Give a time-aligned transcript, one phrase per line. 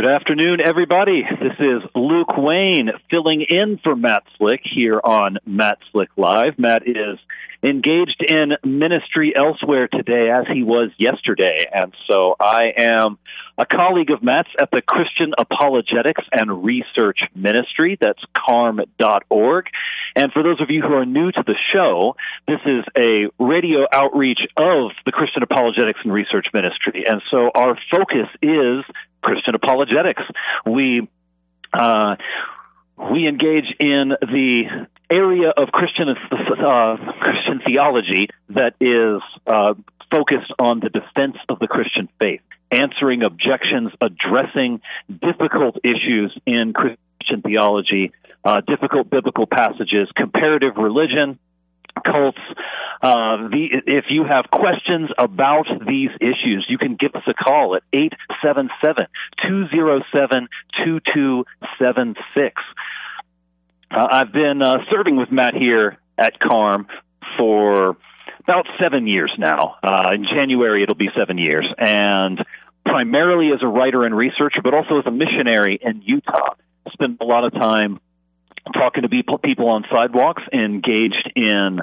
[0.00, 1.24] Good afternoon, everybody.
[1.28, 6.56] This is Luke Wayne filling in for Matt Slick here on Matt Slick Live.
[6.56, 7.18] Matt is
[7.64, 13.18] engaged in ministry elsewhere today as he was yesterday, and so I am
[13.58, 17.98] a colleague of Matt's at the Christian Apologetics and Research Ministry.
[18.00, 19.66] That's carm.org.
[20.18, 22.16] And for those of you who are new to the show,
[22.48, 27.04] this is a radio outreach of the Christian Apologetics and Research Ministry.
[27.06, 28.82] And so our focus is
[29.22, 30.22] Christian apologetics.
[30.66, 31.08] We
[31.72, 32.16] uh,
[33.12, 39.74] we engage in the area of Christian uh, Christian theology that is uh,
[40.10, 42.40] focused on the defense of the Christian faith,
[42.72, 48.10] answering objections, addressing difficult issues in Christian theology,
[48.44, 51.38] uh, difficult biblical passages, comparative religion,
[52.04, 52.38] cults.
[53.02, 57.76] Uh, the, if you have questions about these issues, you can give us a call
[57.76, 59.06] at 877
[59.46, 60.48] 207
[60.84, 62.62] 2276.
[63.90, 66.86] Uh, I've been uh, serving with Matt here at CARM
[67.38, 67.96] for
[68.40, 69.76] about seven years now.
[69.82, 71.66] Uh, in January, it'll be seven years.
[71.78, 72.44] And
[72.84, 76.54] primarily as a writer and researcher, but also as a missionary in Utah.
[76.92, 78.00] Spent a lot of time
[78.72, 81.80] talking to people, people on sidewalks, engaged in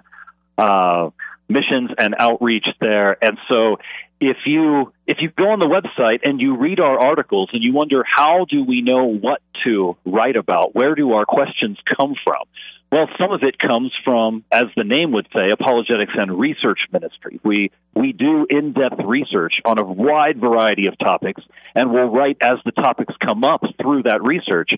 [0.57, 1.09] uh,
[1.47, 3.17] missions and outreach there.
[3.23, 3.77] And so,
[4.19, 7.73] if you if you go on the website and you read our articles and you
[7.73, 12.43] wonder how do we know what to write about, where do our questions come from?
[12.91, 17.39] Well, some of it comes from, as the name would say, apologetics and research ministry.
[17.43, 21.41] We we do in-depth research on a wide variety of topics,
[21.73, 24.69] and we'll write as the topics come up through that research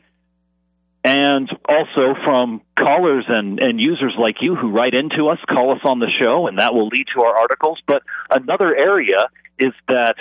[1.04, 5.82] and also from callers and, and users like you who write into us, call us
[5.84, 7.80] on the show, and that will lead to our articles.
[7.88, 9.28] But another area
[9.58, 10.16] is that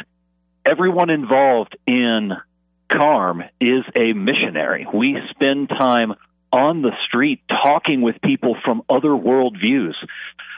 [0.64, 2.32] everyone involved in
[2.90, 4.86] CARM is a missionary.
[4.92, 6.14] We spend time
[6.52, 9.94] on the street talking with people from other worldviews,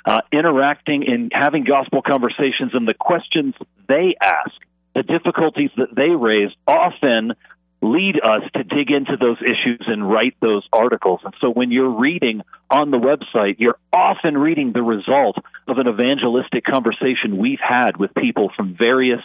[0.05, 3.55] uh, interacting and having gospel conversations, and the questions
[3.89, 4.53] they ask,
[4.95, 7.33] the difficulties that they raise often
[7.81, 11.21] lead us to dig into those issues and write those articles.
[11.25, 15.37] And so when you're reading on the website, you're often reading the result
[15.69, 19.21] of an evangelistic conversation we've had with people from various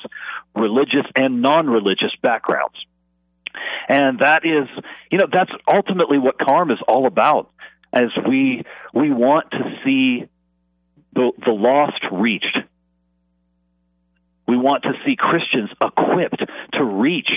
[0.56, 2.76] religious and non religious backgrounds.
[3.90, 4.68] And that is,
[5.12, 7.50] you know, that's ultimately what CARM is all about.
[7.92, 8.64] As we
[8.94, 10.28] we want to see
[11.14, 12.58] the the lost reached.
[14.48, 16.44] We want to see Christians equipped
[16.74, 17.30] to reach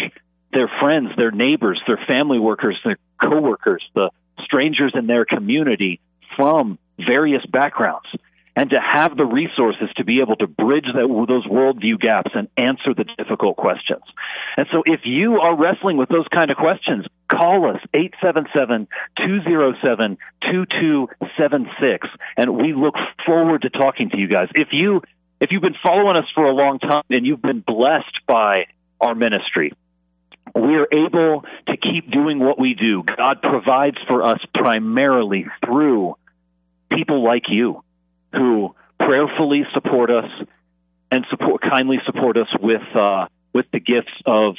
[0.56, 4.09] their friends, their neighbors, their family workers, their coworkers, the
[4.43, 6.00] strangers in their community
[6.34, 8.06] from various backgrounds,
[8.56, 12.49] and to have the resources to be able to bridge that, those worldview gaps and
[12.56, 14.00] answer the difficult questions.
[14.56, 17.83] And so if you are wrestling with those kind of questions, call us
[19.21, 22.94] 877-207-2276 and we look
[23.27, 24.49] forward to talking to you guys.
[24.55, 25.03] If you
[25.38, 28.69] if you've been following us for a long time and you've been blessed by
[29.03, 29.75] our ministry,
[30.55, 33.03] we're able to keep doing what we do.
[33.17, 36.17] God provides for us primarily through
[36.91, 37.83] people like you
[38.33, 40.31] who prayerfully support us
[41.11, 44.56] and support kindly support us with uh, with the gifts of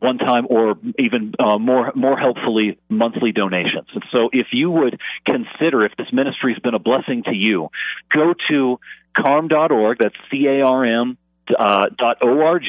[0.00, 3.86] one time or even uh, more more helpfully monthly donations.
[3.94, 7.68] And so if you would consider if this ministry has been a blessing to you,
[8.12, 8.80] go to
[9.16, 11.18] carm.org, that's C A R M
[11.58, 11.86] uh,
[12.22, 12.64] .org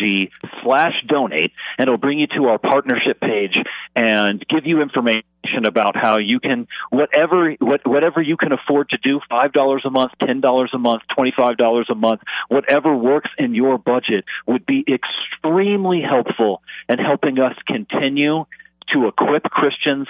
[0.64, 3.58] slash donate, and it'll bring you to our partnership page
[3.96, 5.24] and give you information
[5.66, 9.90] about how you can whatever what, whatever you can afford to do five dollars a
[9.90, 14.26] month, ten dollars a month, twenty five dollars a month, whatever works in your budget
[14.48, 18.46] would be extremely helpful in helping us continue
[18.94, 20.08] to equip Christians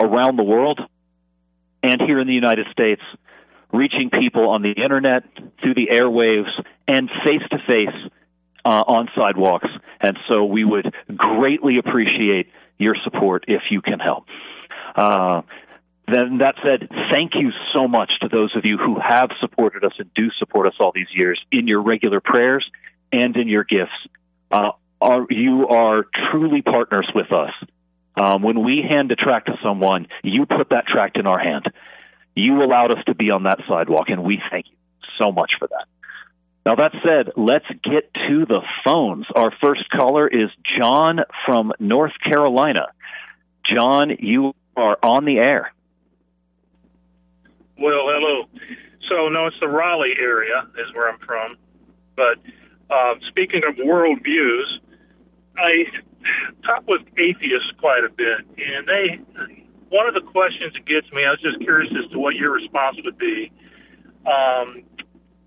[0.00, 0.80] around the world
[1.82, 3.02] and here in the United States
[3.74, 5.24] reaching people on the internet,
[5.60, 6.50] through the airwaves,
[6.86, 8.10] and face to face
[8.64, 9.68] on sidewalks.
[10.00, 12.48] And so we would greatly appreciate
[12.78, 14.26] your support if you can help.
[14.96, 15.42] Uh,
[16.06, 19.92] then that said, thank you so much to those of you who have supported us
[19.98, 22.64] and do support us all these years in your regular prayers
[23.12, 23.92] and in your gifts.
[24.50, 27.52] Uh, are, you are truly partners with us
[28.16, 31.66] Um, when we hand a tract to someone, you put that tract in our hand.
[32.36, 34.76] You allowed us to be on that sidewalk, and we thank you
[35.20, 35.86] so much for that.
[36.66, 39.26] Now, that said, let's get to the phones.
[39.34, 42.86] Our first caller is John from North Carolina.
[43.64, 45.72] John, you are on the air.
[47.78, 48.48] Well, hello.
[49.10, 51.56] So, no, it's the Raleigh area, is where I'm from.
[52.16, 52.38] But
[52.90, 54.78] uh, speaking of worldviews,
[55.58, 55.84] I
[56.64, 59.20] talk with atheists quite a bit, and they
[59.90, 61.24] one of the questions that gets me.
[61.24, 63.52] I was just curious as to what your response would be.
[64.26, 64.82] Um,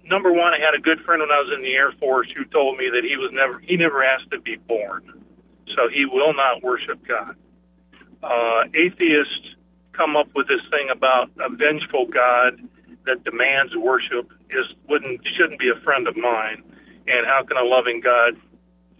[0.09, 2.45] number one, I had a good friend when I was in the Air Force who
[2.45, 5.03] told me that he was never he never asked to be born,
[5.75, 7.35] so he will not worship God.
[8.23, 9.55] Uh, atheists
[9.93, 12.61] come up with this thing about a vengeful God
[13.05, 16.63] that demands worship is wouldn't shouldn't be a friend of mine,
[17.07, 18.39] and how can a loving God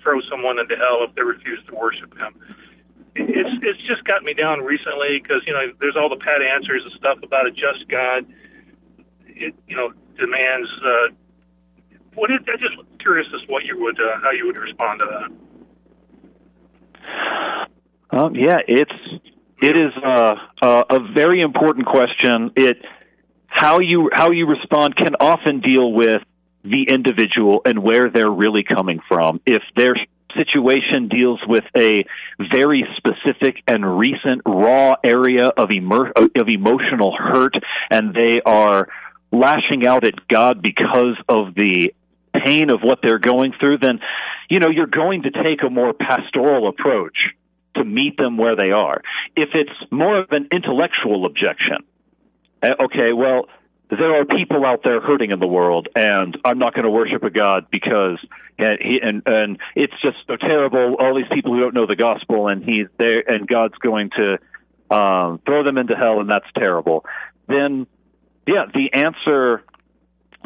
[0.04, 2.36] throw someone into hell if they refuse to worship Him?
[3.15, 6.83] It's it's just got me down recently because you know there's all the pat answers
[6.83, 8.25] and stuff about a just God.
[9.27, 10.69] It you know demands.
[10.84, 11.14] Uh,
[12.16, 15.30] what I'm just curious as what you would uh, how you would respond to that.
[18.18, 18.92] Um, yeah, it's
[19.62, 22.52] it is uh, uh, a very important question.
[22.56, 22.78] It
[23.48, 26.22] how you how you respond can often deal with
[26.64, 29.40] the individual and where they're really coming from.
[29.46, 29.96] If their
[30.36, 32.06] situation deals with a
[32.54, 37.56] very specific and recent raw area of emer- of emotional hurt
[37.90, 38.88] and they are
[39.32, 41.94] lashing out at God because of the
[42.46, 44.00] pain of what they're going through, then
[44.50, 47.18] you know you're going to take a more pastoral approach
[47.76, 49.02] to meet them where they are.
[49.36, 51.78] If it's more of an intellectual objection,
[52.64, 53.48] eh, okay, well,
[53.90, 57.24] there are people out there hurting in the world, and I'm not going to worship
[57.24, 58.20] a God because
[58.58, 60.96] and he and and it's just so terrible.
[61.00, 64.40] All these people who don't know the gospel, and he's there, and God's going to
[64.90, 67.06] um, throw them into hell, and that's terrible.
[67.48, 67.88] Then
[68.48, 69.64] yeah, the answer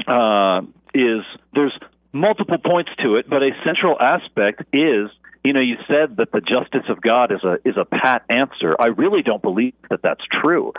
[0.08, 0.62] uh,
[0.94, 1.78] is there's
[2.12, 5.10] multiple points to it, but a central aspect is
[5.44, 8.76] you know you said that the justice of God is a is a pat answer.
[8.80, 10.74] I really don't believe that that's true.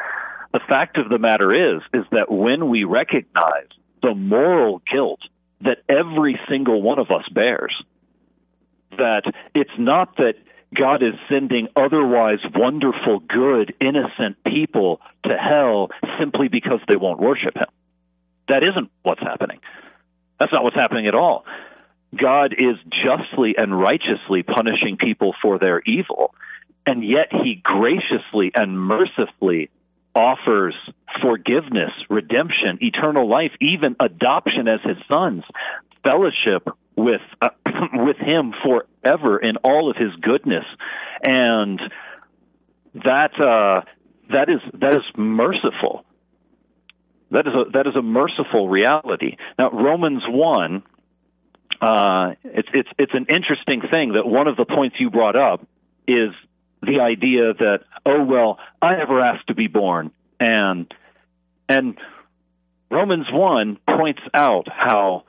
[0.53, 3.69] The fact of the matter is is that when we recognize
[4.03, 5.21] the moral guilt
[5.63, 7.75] that every single one of us bears,
[8.91, 9.23] that
[9.55, 10.35] it's not that
[10.75, 17.55] God is sending otherwise wonderful, good, innocent people to hell simply because they won't worship
[17.55, 17.67] Him.
[18.49, 19.61] That isn't what's happening.
[20.39, 21.45] That's not what's happening at all.
[22.19, 26.35] God is justly and righteously punishing people for their evil,
[26.87, 29.71] and yet He graciously and mercifully
[30.15, 30.75] offers
[31.23, 35.45] forgiveness, redemption, eternal life, even adoption as His sons,
[36.03, 37.51] fellowship with uh,
[37.95, 40.65] with him forever in all of his goodness.
[41.25, 41.81] And
[42.95, 43.83] that uh,
[44.31, 46.05] that is that is merciful.
[47.31, 49.37] That is a that is a merciful reality.
[49.59, 50.83] Now romans 1
[51.81, 55.67] uh, it's it's it's an interesting thing that one of the points you brought up
[56.07, 56.31] is
[56.81, 60.13] the idea that oh well I never asked to be born.
[60.39, 60.93] And
[61.69, 61.99] and
[62.91, 65.25] Romans 1 points out how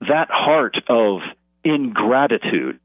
[0.00, 1.20] that heart of
[1.64, 2.80] ingratitude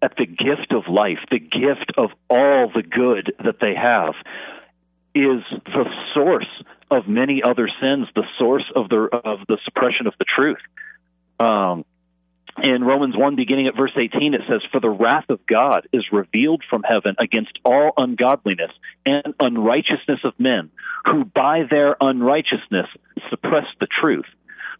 [0.00, 4.14] at the gift of life, the gift of all the good that they have,
[5.14, 6.48] is the source
[6.90, 10.58] of many other sins, the source of the of the suppression of the truth.
[11.38, 11.84] Um,
[12.62, 16.04] in Romans 1, beginning at verse 18, it says, For the wrath of God is
[16.12, 18.70] revealed from heaven against all ungodliness
[19.06, 20.70] and unrighteousness of men,
[21.06, 22.86] who by their unrighteousness
[23.30, 24.26] suppress the truth.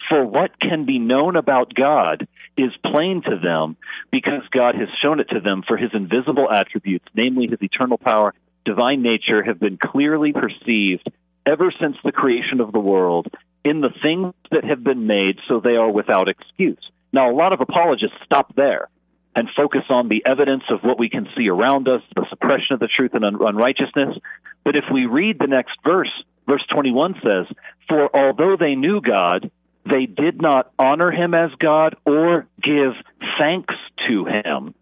[0.08, 3.76] For what can be known about God is plain to them
[4.10, 8.34] because God has shown it to them, for his invisible attributes, namely his eternal power,
[8.64, 11.10] divine nature, have been clearly perceived
[11.46, 13.28] ever since the creation of the world
[13.64, 16.78] in the things that have been made, so they are without excuse.
[17.12, 18.88] Now, a lot of apologists stop there
[19.34, 22.80] and focus on the evidence of what we can see around us, the suppression of
[22.80, 24.18] the truth and un- unrighteousness.
[24.64, 26.10] But if we read the next verse,
[26.46, 27.56] verse 21 says,
[27.88, 29.50] For although they knew God,
[29.84, 32.92] they did not honor him as God or give
[33.38, 33.74] thanks
[34.08, 34.74] to him.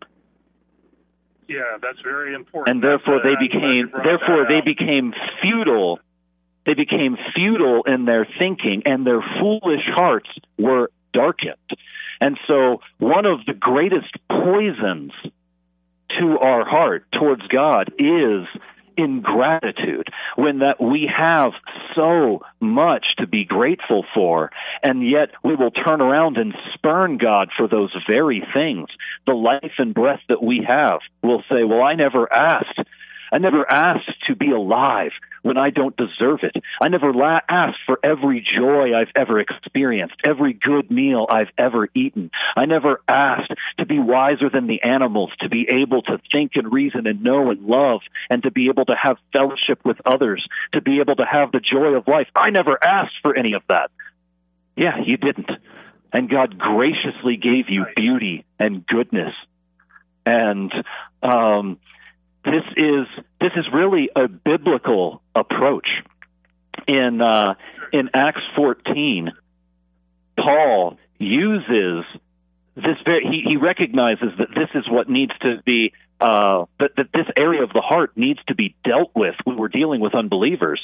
[1.49, 2.77] Yeah, that's very important.
[2.77, 5.99] And therefore they became therefore they became futile.
[6.65, 10.29] They became futile in their thinking and their foolish hearts
[10.59, 11.57] were darkened.
[12.21, 15.13] And so one of the greatest poisons
[16.19, 18.47] to our heart towards God is
[18.97, 21.53] ingratitude when that we have
[21.95, 24.51] so much to be grateful for,
[24.83, 28.89] and yet we will turn around and spurn God for those very things.
[29.27, 32.81] The life and breath that we have, we'll say, Well, I never asked.
[33.33, 36.63] I never asked to be alive when I don't deserve it.
[36.81, 41.89] I never la- asked for every joy I've ever experienced, every good meal I've ever
[41.95, 42.31] eaten.
[42.57, 46.73] I never asked to be wiser than the animals, to be able to think and
[46.73, 50.81] reason and know and love, and to be able to have fellowship with others, to
[50.81, 52.29] be able to have the joy of life.
[52.35, 53.91] I never asked for any of that.
[54.77, 55.51] Yeah, you didn't.
[56.13, 59.35] And God graciously gave you beauty and goodness.
[60.27, 60.73] And
[61.23, 61.79] um,
[62.45, 63.07] this is
[63.41, 65.89] this is really a biblical approach.
[66.87, 67.55] In uh,
[67.93, 69.33] in Acts 14,
[70.39, 72.05] Paul uses
[72.77, 77.07] this very he, he recognizes that this is what needs to be uh, that, that
[77.13, 80.81] this area of the heart needs to be dealt with when we're dealing with unbelievers.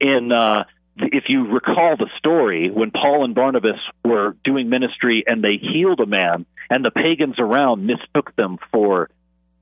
[0.00, 0.64] In uh,
[0.96, 6.00] if you recall the story when Paul and Barnabas were doing ministry and they healed
[6.00, 9.10] a man, and the pagans around mistook them for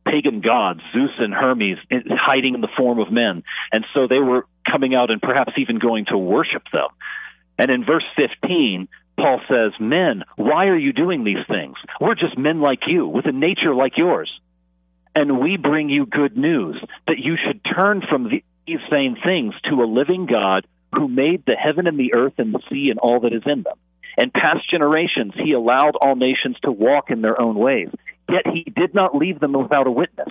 [0.05, 3.43] pagan gods, Zeus and Hermes, hiding in the form of men.
[3.73, 6.89] And so they were coming out and perhaps even going to worship them.
[7.59, 11.77] And in verse 15, Paul says, Men, why are you doing these things?
[12.01, 14.31] We're just men like you, with a nature like yours.
[15.15, 18.31] And we bring you good news that you should turn from
[18.67, 22.53] these same things to a living God who made the heaven and the earth and
[22.53, 23.77] the sea and all that is in them.
[24.17, 27.89] And past generations, he allowed all nations to walk in their own ways.
[28.29, 30.31] Yet he did not leave them without a witness.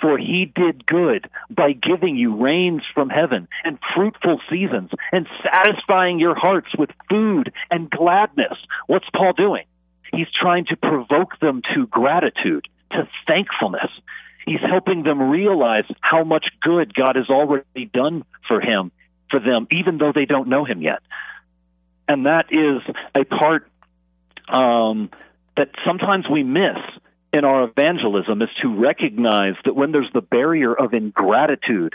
[0.00, 6.18] For he did good by giving you rains from heaven and fruitful seasons and satisfying
[6.18, 8.58] your hearts with food and gladness.
[8.86, 9.64] What's Paul doing?
[10.12, 13.90] He's trying to provoke them to gratitude, to thankfulness.
[14.46, 18.92] He's helping them realize how much good God has already done for him,
[19.30, 21.00] for them, even though they don't know him yet.
[22.06, 22.82] And that is
[23.14, 23.66] a part
[24.48, 25.10] um,
[25.56, 26.76] that sometimes we miss
[27.34, 31.94] in our evangelism is to recognize that when there's the barrier of ingratitude,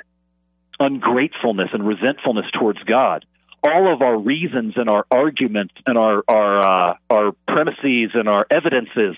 [0.80, 3.26] ungratefulness, and resentfulness towards God,
[3.64, 8.46] all of our reasons and our arguments and our our uh, our premises and our
[8.52, 9.16] evidences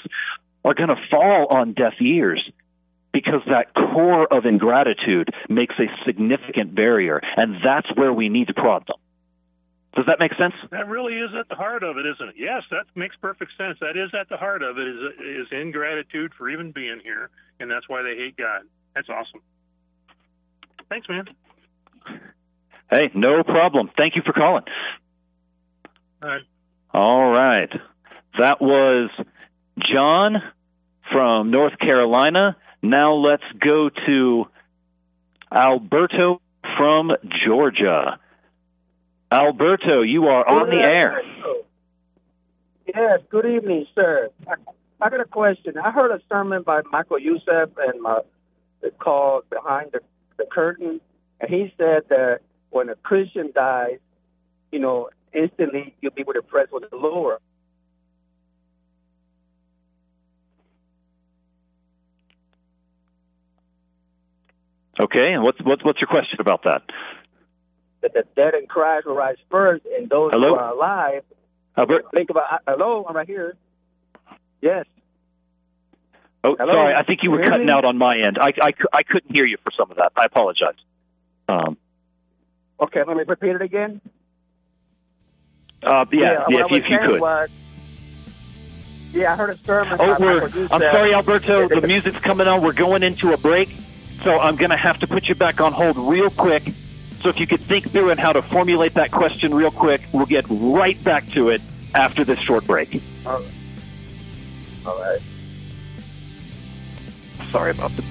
[0.64, 2.48] are going to fall on deaf ears
[3.14, 8.54] because that core of ingratitude makes a significant barrier, and that's where we need to
[8.54, 8.98] prod them.
[9.96, 10.54] Does that make sense?
[10.72, 12.36] That really is at the heart of it, isn't it?
[12.38, 13.78] Yes, that makes perfect sense.
[13.82, 17.30] That is at the heart of it is is ingratitude for even being here,
[17.60, 18.62] and that's why they hate God.
[18.96, 19.42] That's awesome.
[20.90, 21.26] Thanks, man.
[22.90, 23.90] Hey, no problem.
[23.98, 24.64] Thank you for calling.
[26.22, 26.42] All right.
[26.94, 27.70] All right.
[28.40, 29.10] That was
[29.80, 30.42] John
[31.12, 32.56] from North Carolina.
[32.82, 34.46] Now let's go to
[35.52, 36.42] Alberto
[36.78, 37.12] from
[37.46, 38.20] Georgia.
[39.32, 41.22] Alberto, you are on the air.
[42.86, 44.30] Yes, good evening, sir.
[44.46, 44.56] I,
[45.00, 45.78] I got a question.
[45.78, 48.20] I heard a sermon by Michael Youssef and my
[49.00, 50.02] called Behind the,
[50.38, 51.00] the Curtain,
[51.40, 52.40] and he said that
[52.72, 54.00] when a Christian dies,
[54.72, 57.38] you know, instantly you'll be with the presence with the Lord.
[65.02, 66.82] Okay, and what's what's what's your question about that?
[68.02, 70.50] That the dead in Christ will rise first, and those Hello?
[70.50, 71.24] who are alive.
[71.78, 72.06] Albert?
[72.14, 73.56] Think about hello, I'm right here.
[74.62, 74.86] Yes.
[76.44, 76.74] Oh, Hello?
[76.74, 76.94] sorry.
[76.96, 78.38] I think you were cutting out on my end.
[78.40, 80.12] I, I, I couldn't hear you for some of that.
[80.16, 80.76] I apologize.
[81.48, 81.78] Um,
[82.80, 84.02] Okay, let me repeat it again.
[85.84, 87.22] uh, yeah, yeah, I if, if you could.
[87.22, 87.50] Was,
[89.14, 89.98] yeah, I heard a sermon.
[90.00, 90.46] Oh, we're.
[90.72, 91.68] I'm sorry, Alberto.
[91.68, 92.64] The music's coming on.
[92.64, 93.70] We're going into a break,
[94.24, 96.64] so I'm going to have to put you back on hold real quick.
[97.22, 100.26] So if you could think through and how to formulate that question real quick, we'll
[100.26, 101.62] get right back to it
[101.94, 103.02] after this short break.
[103.26, 105.20] All right.
[107.52, 108.04] Sorry about the.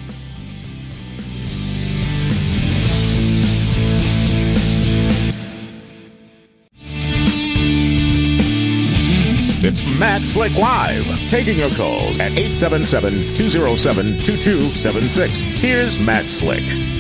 [9.63, 15.41] It's Matt Slick Live, taking your calls at 877 207 2276.
[15.41, 17.00] Here's Matt Slick.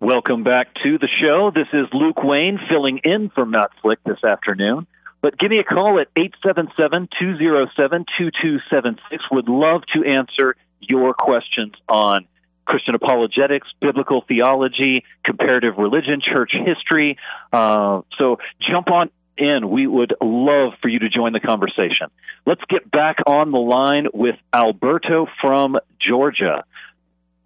[0.00, 1.50] Welcome back to the show.
[1.54, 4.86] This is Luke Wayne filling in for Matt Slick this afternoon.
[5.22, 9.24] But give me a call at 877 207 2276.
[9.30, 12.26] Would love to answer your questions on
[12.66, 17.16] Christian apologetics, biblical theology, comparative religion, church history.
[17.50, 18.36] Uh, so
[18.70, 19.70] jump on in.
[19.70, 22.08] We would love for you to join the conversation.
[22.44, 26.64] Let's get back on the line with Alberto from Georgia.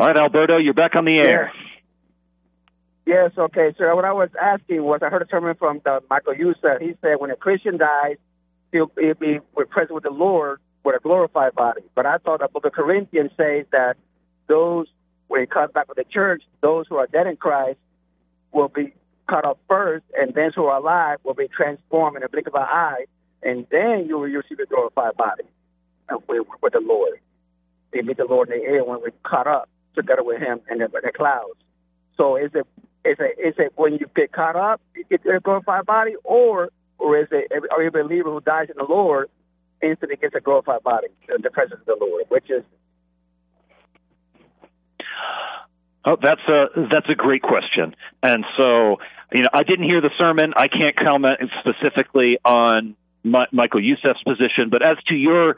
[0.00, 1.52] All right, Alberto, you're back on the air.
[3.06, 3.94] Yes, okay, sir.
[3.94, 6.80] What I was asking was, I heard a sermon from the Michael Youssef.
[6.80, 8.16] He said when a Christian dies,
[8.72, 9.40] he'll, he'll be
[9.70, 11.82] present with the Lord with a glorified body.
[11.94, 13.96] But I thought the book of Corinthians says that
[14.46, 14.86] those,
[15.28, 17.78] when he comes back with the church, those who are dead in Christ
[18.52, 18.92] will be
[19.28, 22.54] cut off first, and those who are alive will be transformed in a blink of
[22.54, 23.04] an eye,
[23.42, 25.44] and then you will receive a glorified body
[26.28, 27.20] with, the Lord.
[27.92, 30.78] They meet the Lord in the air when we're caught up together with Him in
[30.78, 31.58] the, the clouds.
[32.16, 32.66] So is it
[33.04, 36.70] is it is it when you get caught up, you get a glorified body, or
[36.98, 39.30] or is it are you a believer who dies in the Lord
[39.82, 42.24] instantly gets a glorified body in the presence of the Lord?
[42.28, 42.62] Which is
[46.04, 47.94] Oh, that's a that's a great question.
[48.22, 48.96] And so,
[49.32, 50.54] you know, I didn't hear the sermon.
[50.56, 55.56] I can't comment specifically on my, Michael Youssef's position, but as to your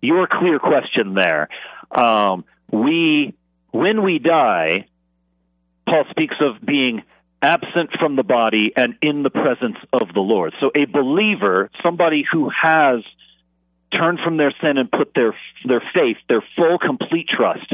[0.00, 1.48] your clear question there,
[1.90, 3.34] um, we
[3.72, 4.86] when we die,
[5.90, 7.02] Paul speaks of being
[7.42, 10.52] absent from the body and in the presence of the Lord.
[10.60, 13.02] So a believer, somebody who has
[13.92, 17.72] turned from their sin and put their their faith, their full complete trust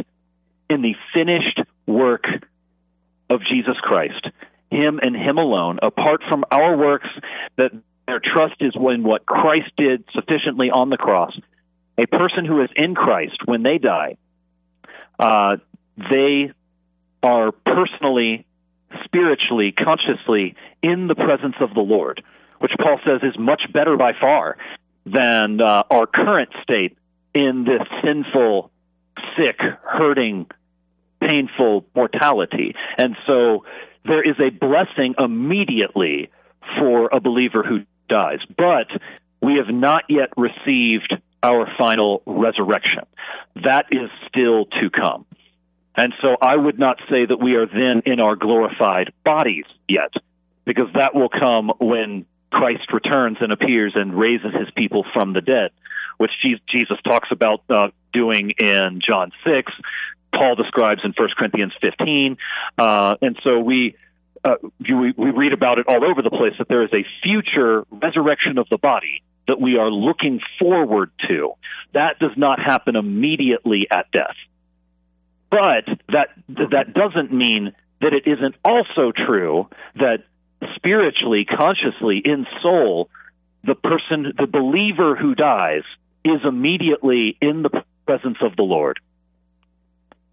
[0.70, 2.24] in the finished work
[3.28, 4.26] of Jesus Christ,
[4.70, 7.08] Him and Him alone, apart from our works,
[7.56, 7.72] that
[8.06, 11.36] their trust is in what Christ did sufficiently on the cross.
[11.98, 14.16] A person who is in Christ, when they die,
[15.18, 15.56] uh,
[15.98, 16.52] they
[17.26, 18.46] are personally,
[19.04, 22.22] spiritually, consciously in the presence of the Lord,
[22.60, 24.56] which Paul says is much better by far
[25.04, 26.96] than uh, our current state
[27.34, 28.70] in this sinful,
[29.36, 30.46] sick, hurting,
[31.20, 32.74] painful mortality.
[32.96, 33.64] And so
[34.04, 36.30] there is a blessing immediately
[36.78, 38.38] for a believer who dies.
[38.56, 38.86] But
[39.42, 43.04] we have not yet received our final resurrection.
[43.56, 45.26] That is still to come.
[45.96, 50.12] And so I would not say that we are then in our glorified bodies yet,
[50.64, 55.40] because that will come when Christ returns and appears and raises his people from the
[55.40, 55.70] dead,
[56.18, 59.72] which Jesus talks about uh, doing in John 6,
[60.34, 62.36] Paul describes in 1 Corinthians 15.
[62.78, 63.96] Uh, and so we,
[64.44, 67.84] uh, we, we read about it all over the place that there is a future
[67.90, 71.52] resurrection of the body that we are looking forward to.
[71.94, 74.36] That does not happen immediately at death.
[75.50, 80.24] But that that doesn't mean that it isn't also true that
[80.74, 83.08] spiritually, consciously, in soul,
[83.64, 85.82] the person, the believer who dies,
[86.24, 88.98] is immediately in the presence of the Lord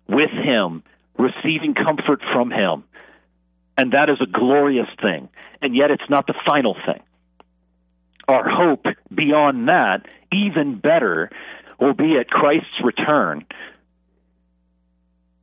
[0.07, 0.83] with Him,
[1.17, 2.83] receiving comfort from Him.
[3.77, 5.29] And that is a glorious thing.
[5.61, 7.01] And yet it's not the final thing.
[8.27, 11.29] Our hope beyond that, even better,
[11.79, 13.45] will be at Christ's return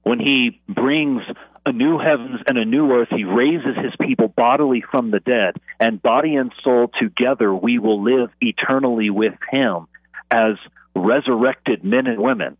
[0.02, 1.22] when He brings
[1.66, 3.08] a new heavens and a new earth.
[3.10, 8.02] He raises his people bodily from the dead, and body and soul together we will
[8.02, 9.86] live eternally with him
[10.30, 10.54] as
[10.96, 12.56] resurrected men and women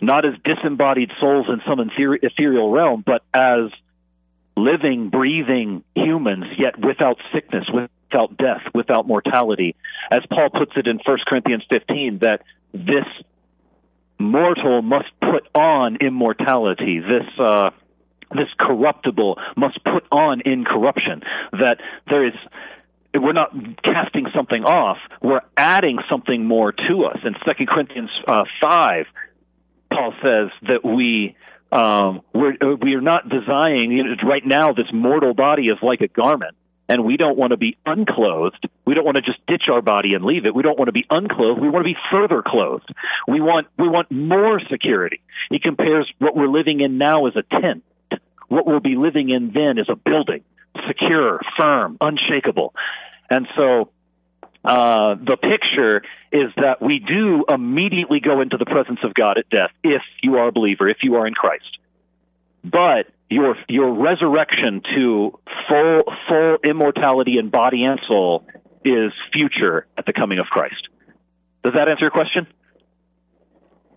[0.00, 3.70] not as disembodied souls in some ethereal realm, but as
[4.56, 9.76] living, breathing humans, yet without sickness, without death, without mortality.
[10.10, 13.06] As Paul puts it in 1 Corinthians 15, that this
[14.18, 17.00] mortal must put on immortality.
[17.00, 17.70] This, uh,
[18.30, 21.22] this corruptible must put on incorruption.
[21.52, 21.76] That
[22.08, 22.34] there is
[23.14, 23.52] we're not
[23.82, 29.06] casting something off we're adding something more to us in second corinthians uh, 5
[29.90, 31.36] Paul says that we
[31.70, 34.72] um, we're uh, we are not designing you know, right now.
[34.72, 36.56] This mortal body is like a garment,
[36.88, 38.68] and we don't want to be unclothed.
[38.86, 40.54] We don't want to just ditch our body and leave it.
[40.54, 41.60] We don't want to be unclothed.
[41.60, 42.92] We want to be further clothed.
[43.26, 45.20] We want we want more security.
[45.50, 47.84] He compares what we're living in now as a tent.
[48.48, 50.42] What we'll be living in then is a building,
[50.86, 52.74] secure, firm, unshakable.
[53.28, 53.90] And so
[54.64, 59.48] uh, the picture is that we do immediately go into the presence of God at
[59.50, 61.78] death if you are a believer, if you are in Christ.
[62.64, 68.46] But your your resurrection to full full immortality in body and soul
[68.84, 70.88] is future at the coming of Christ.
[71.64, 72.46] Does that answer your question?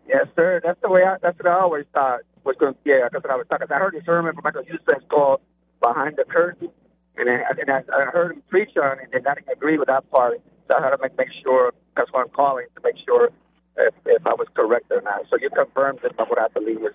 [0.07, 0.61] Yes, sir.
[0.63, 1.03] That's the way.
[1.03, 2.75] I, that's what I always thought was going.
[2.85, 3.67] Yeah, that's what I was talking.
[3.71, 5.41] I heard a sermon from Michael Youssef called
[5.81, 6.69] "Behind the Curtain,"
[7.17, 9.87] and I, and I, I heard him preach on it, and I didn't agree with
[9.87, 10.41] that part.
[10.69, 13.29] So I had to make, make sure, that's why I'm calling, to make sure
[13.77, 15.21] if, if I was correct or not.
[15.29, 16.93] So you confirmed that what I believe was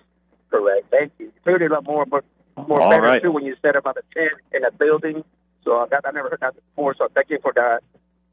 [0.49, 0.85] correct.
[0.91, 1.27] Thank you.
[1.27, 2.23] You cleared it up more, but
[2.55, 3.21] more All better right.
[3.21, 5.23] too when you said about the tent in a building.
[5.63, 6.95] So that, I never heard that before.
[6.97, 7.81] So thank you for that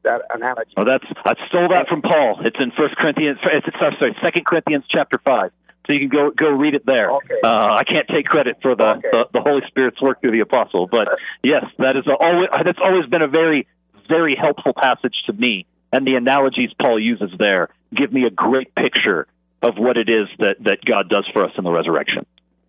[0.03, 0.71] that analogy.
[0.77, 2.39] Oh, that's I stole that from Paul.
[2.45, 3.39] It's in First Corinthians.
[3.43, 5.51] It's sorry, Second Corinthians chapter five.
[5.87, 7.11] So you can go go read it there.
[7.11, 7.35] Okay.
[7.43, 9.09] Uh, I can't take credit for the, Okay.
[9.11, 11.07] the the Holy Spirit's work through the apostle, but
[11.43, 13.67] yes, that is a, always that's always been a very
[14.07, 15.65] very helpful passage to me.
[15.91, 19.27] And the analogies Paul uses there give me a great picture
[19.65, 22.25] of what it is that that God does for us in the resurrection.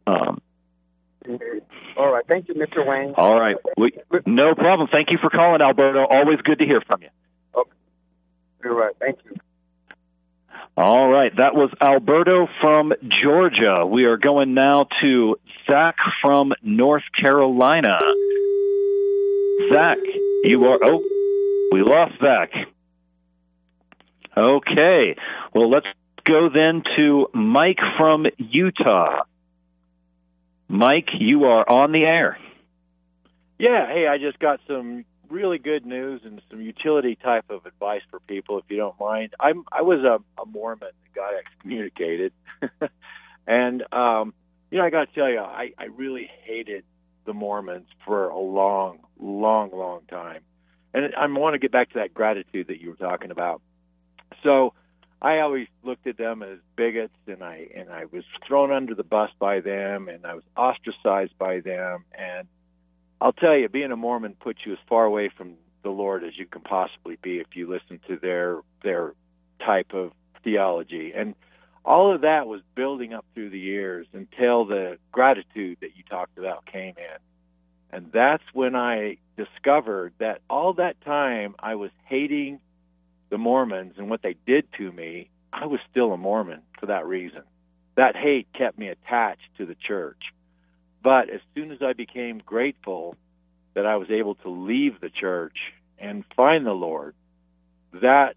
[0.07, 0.41] Um.
[1.97, 2.25] All right.
[2.29, 2.87] Thank you, Mr.
[2.87, 3.15] Wayne.
[3.17, 3.93] all right, we,
[4.27, 4.89] no problem.
[4.93, 6.07] Thank you for calling, Alberto.
[6.09, 7.09] Always good to hear from you.
[7.55, 7.71] Okay.
[8.63, 8.95] You're right.
[9.01, 9.37] Thank you.
[10.79, 13.87] All right, that was Alberto from Georgia.
[13.87, 17.99] We are going now to Zach from North Carolina.
[19.73, 19.97] Zach,
[20.45, 20.79] you are.
[20.85, 21.03] Oh,
[21.73, 22.51] we lost Zach.
[24.37, 25.17] Okay,
[25.55, 25.87] well, let's
[26.27, 29.23] go then to Mike from Utah.
[30.69, 32.39] Mike, you are on the air.
[33.59, 38.03] Yeah, hey, I just got some really good news and some utility type of advice
[38.11, 39.35] for people, if you don't mind.
[39.41, 42.33] I'm I was a, a Mormon that got excommunicated,
[43.47, 44.35] and um,
[44.71, 46.85] you know I got to tell you, I I really hated
[47.25, 50.43] the Mormons for a long, long, long time,
[50.93, 53.63] and I want to get back to that gratitude that you were talking about.
[54.43, 54.75] So.
[55.21, 59.05] I always looked at them as bigots, and I and I was thrown under the
[59.05, 62.47] bus by them, and I was ostracized by them, and
[63.21, 66.37] I'll tell you, being a Mormon puts you as far away from the Lord as
[66.37, 69.15] you can possibly be if you listen to their their
[69.65, 70.13] type of
[70.45, 71.13] theology.
[71.15, 71.35] And
[71.85, 76.37] all of that was building up through the years until the gratitude that you talked
[76.37, 77.19] about came in.
[77.91, 82.59] And that's when I discovered that all that time I was hating
[83.31, 87.07] the Mormons and what they did to me, I was still a Mormon for that
[87.07, 87.43] reason.
[87.97, 90.21] That hate kept me attached to the church.
[91.03, 93.17] But as soon as I became grateful
[93.75, 95.57] that I was able to leave the church
[95.99, 97.15] and find the Lord,
[97.93, 98.35] that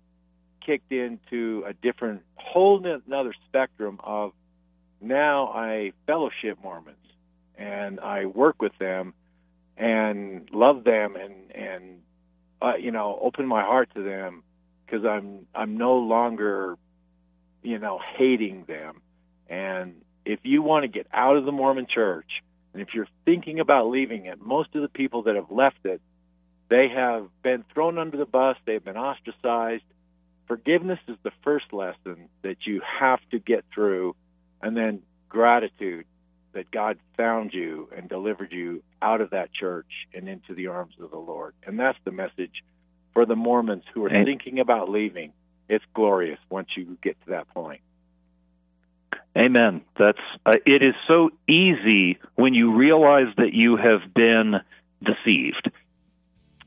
[0.66, 4.34] kicked into a different, whole another spectrum of
[5.02, 6.98] now I fellowship Mormons
[7.58, 9.14] and I work with them
[9.78, 12.02] and love them and and
[12.62, 14.44] uh, you know open my heart to them
[14.90, 16.78] because I'm I'm no longer
[17.62, 19.02] you know hating them
[19.50, 22.30] and if you want to get out of the Mormon church
[22.74, 26.02] and if you're thinking about leaving it most of the people that have left it
[26.70, 29.84] they have been thrown under the bus they've been ostracized
[30.48, 34.16] forgiveness is the first lesson that you have to get through
[34.62, 36.06] and then gratitude
[36.54, 40.96] that God found you and delivered you out of that church and into the arms
[41.00, 41.54] of the Lord.
[41.66, 42.64] And that's the message
[43.14, 45.34] for the Mormons who are And- thinking about leaving.
[45.68, 47.82] It's glorious once you get to that point.
[49.38, 49.82] Amen.
[49.98, 54.56] That's uh, it is so easy when you realize that you have been
[55.04, 55.70] deceived,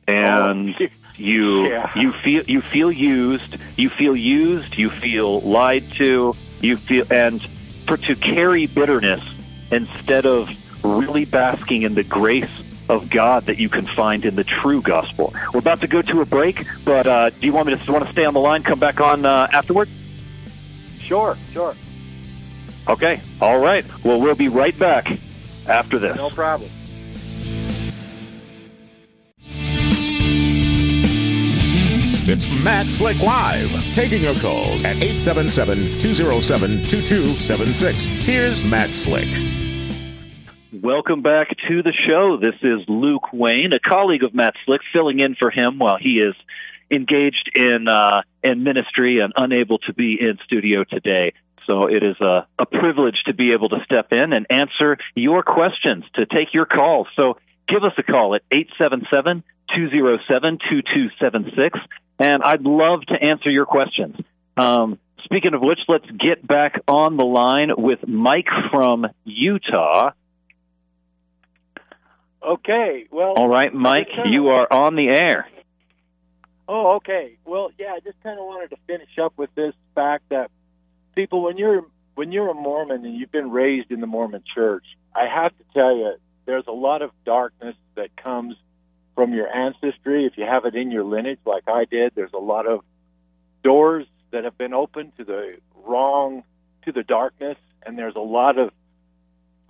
[0.06, 1.90] and Oh, you yeah.
[1.96, 7.42] you feel you feel used, you feel used, you feel lied to, you feel and
[7.86, 9.22] for to carry bitterness
[9.72, 10.48] instead of
[10.84, 15.34] really basking in the grace of God that you can find in the true gospel.
[15.52, 18.06] We're about to go to a break, but uh, do you want me to want
[18.06, 18.62] to stay on the line?
[18.62, 19.88] Come back on uh, afterward.
[20.98, 21.74] Sure, sure.
[22.88, 23.20] Okay.
[23.40, 23.84] All right.
[24.04, 25.18] Well, we'll be right back
[25.68, 26.16] after this.
[26.16, 26.70] No problem.
[32.24, 37.94] It's Matt Slick Live, taking your calls at 877-207-2276.
[38.22, 39.26] Here's Matt Slick.
[40.82, 42.38] Welcome back to the show.
[42.42, 46.18] This is Luke Wayne, a colleague of Matt Slick, filling in for him while he
[46.18, 46.34] is
[46.90, 51.34] engaged in uh, in ministry and unable to be in studio today.
[51.70, 55.44] So it is a, a privilege to be able to step in and answer your
[55.44, 57.06] questions, to take your calls.
[57.14, 59.44] So give us a call at 877
[59.76, 61.78] 207 2276,
[62.18, 64.16] and I'd love to answer your questions.
[64.56, 70.10] Um, speaking of which, let's get back on the line with Mike from Utah.
[72.46, 73.06] Okay.
[73.10, 75.48] Well, All right, Mike, you are on the air.
[76.68, 77.36] Oh, okay.
[77.44, 80.50] Well, yeah, I just kind of wanted to finish up with this fact that
[81.14, 84.84] people, when you're when you're a Mormon and you've been raised in the Mormon Church,
[85.14, 86.14] I have to tell you,
[86.46, 88.56] there's a lot of darkness that comes
[89.14, 90.26] from your ancestry.
[90.26, 92.80] If you have it in your lineage, like I did, there's a lot of
[93.62, 96.42] doors that have been opened to the wrong,
[96.84, 98.70] to the darkness, and there's a lot of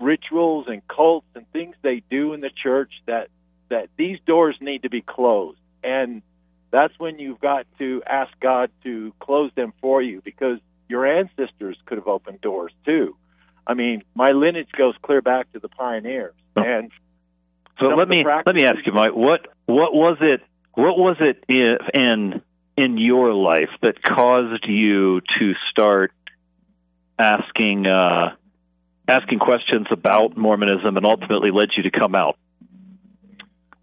[0.03, 3.29] rituals and cults and things they do in the church that
[3.69, 6.23] that these doors need to be closed and
[6.73, 11.77] that's when you've got to ask God to close them for you because your ancestors
[11.87, 13.15] could have opened doors too.
[13.67, 16.63] I mean, my lineage goes clear back to the pioneers, Oh.
[16.63, 16.91] and
[17.81, 19.15] So let me let me ask you, Mike.
[19.15, 20.41] What what was it?
[20.75, 22.43] What was it in
[22.77, 26.13] in your life that caused you to start
[27.19, 28.35] asking uh,
[29.13, 32.39] asking questions about Mormonism and ultimately led you to come out?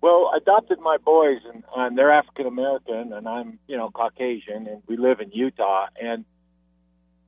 [0.02, 4.68] Well, I adopted my boys, and, and they're African American, and I'm, you know, Caucasian,
[4.68, 6.26] and we live in Utah, and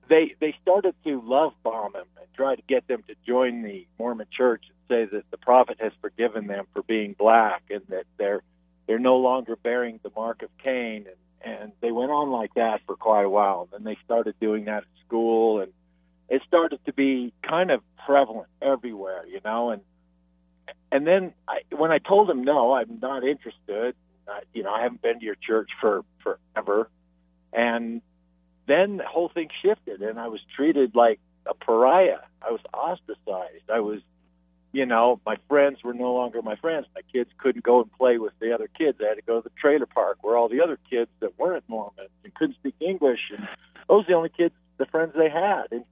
[0.09, 3.87] they they started to love bomb him and try to get them to join the
[3.99, 8.05] Mormon Church and say that the prophet has forgiven them for being black and that
[8.17, 8.41] they're
[8.87, 11.15] they're no longer bearing the mark of Cain, and
[11.59, 13.67] and they went on like that for quite a while.
[13.71, 15.71] And then they started doing that at school, and
[16.31, 19.81] it started to be kind of prevalent everywhere, you know, and
[20.89, 23.95] and then I, when I told him no, I'm not interested.
[24.27, 26.89] I, you know, I haven't been to your church for forever,
[27.51, 28.01] and
[28.65, 32.19] then the whole thing shifted, and I was treated like a pariah.
[32.41, 33.69] I was ostracized.
[33.69, 33.99] I was,
[34.71, 36.85] you know, my friends were no longer my friends.
[36.95, 38.99] My kids couldn't go and play with the other kids.
[39.01, 41.65] I had to go to the trailer park where all the other kids that weren't
[41.67, 43.45] Mormons and couldn't speak English, and
[43.89, 45.83] those were the only kids, the friends they had, and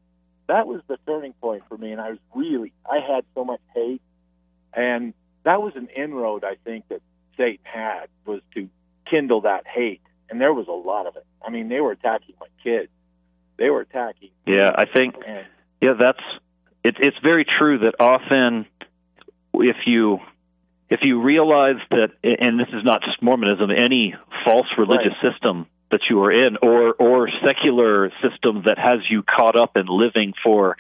[0.50, 1.92] that was the turning point for me.
[1.92, 4.02] And I was really, I had so much hate
[4.74, 7.02] and that was an inroad I think that
[7.38, 8.70] Satan had was to
[9.10, 11.26] kindle that hate, and there was a lot of it.
[11.46, 12.90] I mean, they were attacking my kids.
[13.58, 14.30] They were attacking.
[14.46, 15.16] Yeah, I think.
[15.26, 15.46] And,
[15.82, 16.22] yeah, that's
[16.84, 18.66] it's it's very true that often
[19.54, 20.20] if you
[20.90, 25.34] if you realize that, and this is not just Mormonism, any false religious Right.
[25.34, 29.86] system that you are in, or or secular system that has you caught up in
[29.88, 30.78] living for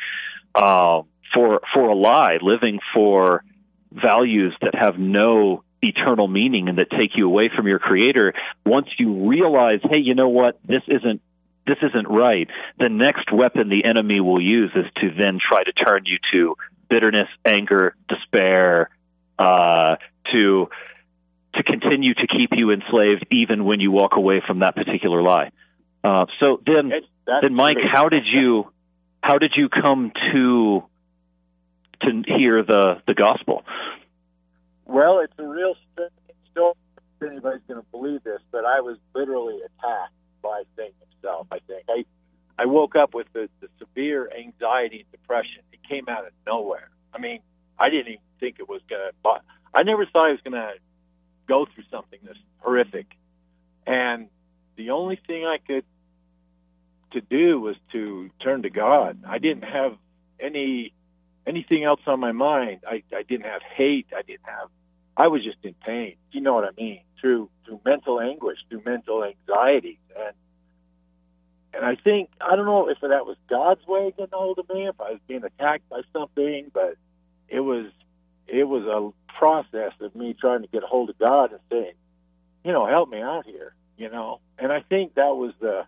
[0.55, 1.01] uh,
[1.33, 3.43] for for a lie, living for
[3.91, 8.33] values that have no eternal meaning and that take you away from your creator.
[8.65, 10.59] Once you realize hey you know what?
[10.65, 11.21] This isn't
[11.65, 12.49] this isn't right.
[12.79, 16.55] The next weapon the enemy will use is to then try to turn you to
[16.89, 18.89] bitterness anger despair
[19.37, 19.95] uh,
[20.31, 20.69] to
[21.59, 25.51] to continue to keep you enslaved even when you walk away from that particular lie
[26.03, 26.91] uh, so then
[27.25, 27.89] then Mike, true.
[27.91, 28.71] how did you
[29.21, 30.83] how did you come to
[32.01, 33.63] to hear the the gospel?
[34.85, 35.75] Well, it's a real
[36.51, 36.75] story.
[37.21, 41.47] If anybody's going to believe this, but I was literally attacked by Satan himself.
[41.51, 42.05] I think I
[42.57, 45.63] I woke up with the, the severe anxiety and depression.
[45.73, 46.89] It came out of nowhere.
[47.13, 47.41] I mean,
[47.77, 49.41] I didn't even think it was going to.
[49.73, 50.73] I never thought I was going to
[51.49, 53.07] go through something this horrific.
[53.85, 54.29] And
[54.77, 55.83] the only thing I could
[57.11, 59.23] to do was to turn to God.
[59.27, 59.97] I didn't have
[60.39, 60.93] any
[61.47, 62.81] anything else on my mind.
[62.87, 64.07] I, I didn't have hate.
[64.15, 64.69] I didn't have.
[65.17, 66.15] I was just in pain.
[66.31, 67.01] You know what I mean?
[67.19, 70.35] Through through mental anguish, through mental anxiety, and
[71.73, 74.69] and I think I don't know if that was God's way of getting hold of
[74.69, 76.95] me, if I was being attacked by something, but
[77.47, 77.87] it was
[78.47, 81.93] it was a process of me trying to get a hold of God and saying,
[82.63, 84.39] you know, help me out here, you know.
[84.57, 85.85] And I think that was the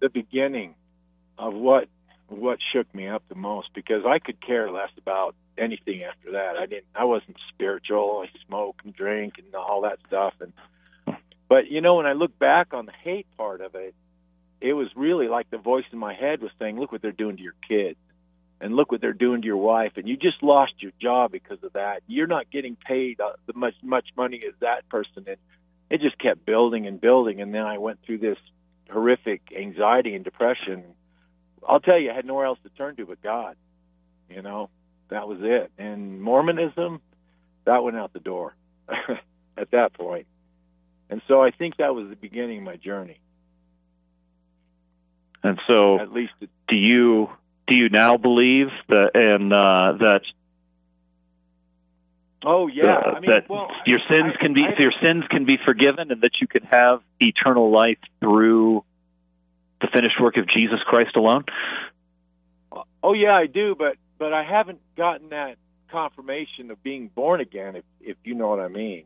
[0.00, 0.74] the beginning
[1.38, 1.88] of what
[2.28, 6.56] what shook me up the most because I could care less about anything after that.
[6.56, 8.24] I didn't I wasn't spiritual.
[8.24, 10.52] I smoke and drink and all that stuff and
[11.48, 13.94] but you know when I look back on the hate part of it,
[14.60, 17.36] it was really like the voice in my head was saying, "Look what they're doing
[17.36, 17.98] to your kids."
[18.58, 21.62] And look what they're doing to your wife, and you just lost your job because
[21.62, 22.00] of that.
[22.06, 25.36] You're not getting paid uh, the much much money as that person, and
[25.90, 27.42] it just kept building and building.
[27.42, 28.38] And then I went through this
[28.90, 30.84] horrific anxiety and depression.
[31.68, 33.56] I'll tell you, I had nowhere else to turn to but God.
[34.30, 34.70] You know,
[35.10, 35.70] that was it.
[35.78, 37.00] And Mormonism,
[37.64, 38.54] that went out the door
[39.56, 40.26] at that point.
[41.08, 43.20] And so I think that was the beginning of my journey.
[45.42, 47.28] And so, At least it, do you
[47.66, 50.20] do you now believe that and uh, that
[52.44, 55.24] oh yeah, uh, I mean, that well, your sins I- can be I- your sins
[55.30, 58.84] can be forgiven and that you can have eternal life through
[59.80, 61.44] the finished work of Jesus Christ alone?
[63.02, 65.56] Oh yeah, I do, but but I haven't gotten that
[65.90, 69.04] confirmation of being born again, if if you know what I mean.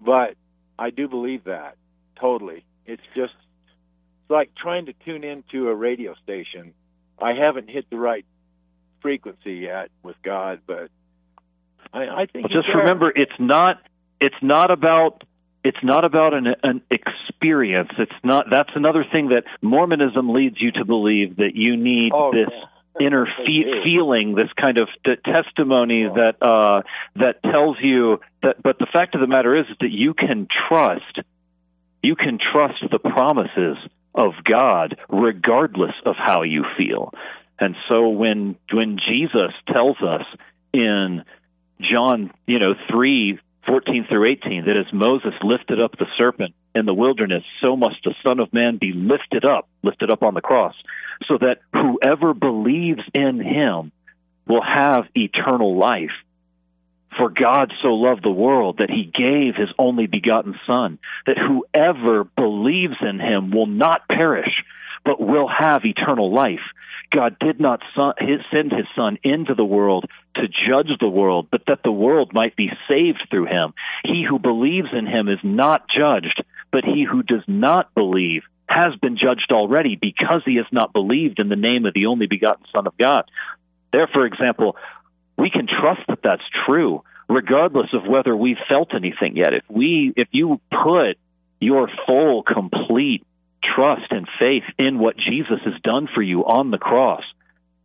[0.00, 0.34] But
[0.78, 1.76] I do believe that
[2.18, 2.64] totally.
[2.86, 6.74] It's just it's like trying to tune into a radio station.
[7.22, 8.24] I haven't hit the right
[9.02, 10.90] frequency yet with God, but
[11.92, 12.82] I, I think Well, just there.
[12.82, 13.78] remember, it's not
[14.20, 15.24] it's not about
[15.64, 17.90] it's not about an an experience.
[17.98, 18.46] It's not.
[18.50, 23.06] That's another thing that Mormonism leads you to believe that you need Oh, this yeah.
[23.06, 26.14] inner fe- feeling, this kind of t- testimony Oh.
[26.14, 26.82] that uh,
[27.16, 28.62] that tells you that.
[28.62, 31.18] But the fact of the matter is, is that you can trust.
[32.02, 33.76] You can trust the promises
[34.14, 37.12] of God regardless of how you feel.
[37.58, 40.24] And so when when Jesus tells us
[40.72, 41.22] in
[41.80, 46.86] John, you know, three fourteen through 18, that as Moses lifted up the serpent in
[46.86, 50.40] the wilderness, so must the Son of Man be lifted up, lifted up on the
[50.40, 50.74] cross,
[51.26, 53.92] so that whoever believes in him
[54.46, 56.10] will have eternal life.
[57.18, 62.24] For God so loved the world that he gave his only begotten Son, that whoever
[62.24, 64.64] believes in him will not perish,
[65.04, 66.60] but will have eternal life.
[67.12, 71.48] God did not son, his, send his Son into the world to judge the world,
[71.50, 73.74] but that the world might be saved through him.
[74.04, 78.94] He who believes in him is not judged, but he who does not believe has
[79.02, 82.64] been judged already because he has not believed in the name of the only begotten
[82.72, 83.24] Son of God.
[83.92, 84.76] There, for example,
[85.40, 89.54] we can trust that that's true, regardless of whether we've felt anything yet.
[89.54, 91.16] If we, if you put
[91.60, 93.24] your full, complete
[93.62, 97.22] trust and faith in what Jesus has done for you on the cross,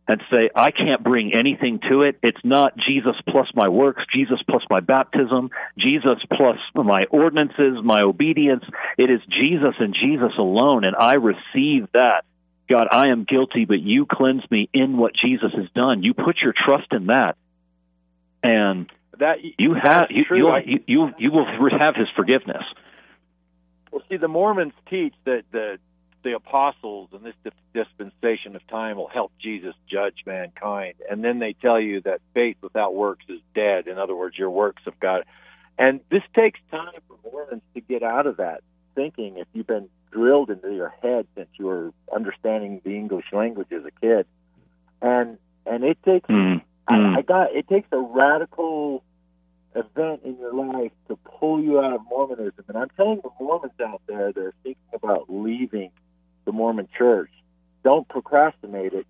[0.08, 2.18] and say, I can't bring anything to it.
[2.22, 8.02] It's not Jesus plus my works, Jesus plus my baptism, Jesus plus my ordinances, my
[8.02, 8.62] obedience.
[8.98, 12.24] It is Jesus and Jesus alone, and I receive that.
[12.68, 16.02] God, I am guilty, but you cleanse me in what Jesus has done.
[16.02, 17.36] You put your trust in that,
[18.46, 21.46] and that you have you, you'll, you you you will
[21.78, 22.64] have His forgiveness.
[23.90, 25.78] Well, see, the Mormons teach that the
[26.22, 30.94] the apostles and this dispensation of time will help Jesus judge mankind.
[31.08, 33.86] And then they tell you that faith without works is dead.
[33.86, 35.22] In other words, your works have got.
[35.78, 38.62] And this takes time for Mormons to get out of that
[38.96, 39.36] thinking.
[39.36, 43.84] If you've been drilled into your head since you were understanding the English language as
[43.84, 44.26] a kid,
[45.00, 46.60] and and it takes mm.
[46.88, 47.18] I, Mm.
[47.18, 49.02] I got it takes a radical
[49.74, 52.64] event in your life to pull you out of Mormonism.
[52.68, 55.90] And I'm telling the Mormons out there that are thinking about leaving
[56.44, 57.30] the Mormon church,
[57.84, 59.06] don't procrastinate it,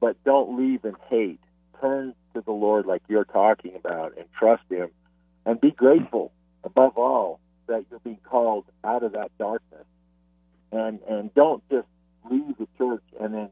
[0.00, 1.40] but don't leave in hate.
[1.80, 4.90] Turn to the Lord like you're talking about and trust Him
[5.46, 6.32] and be grateful
[6.64, 9.86] above all that you're being called out of that darkness.
[10.72, 11.86] And and don't just
[12.30, 13.50] leave the church and then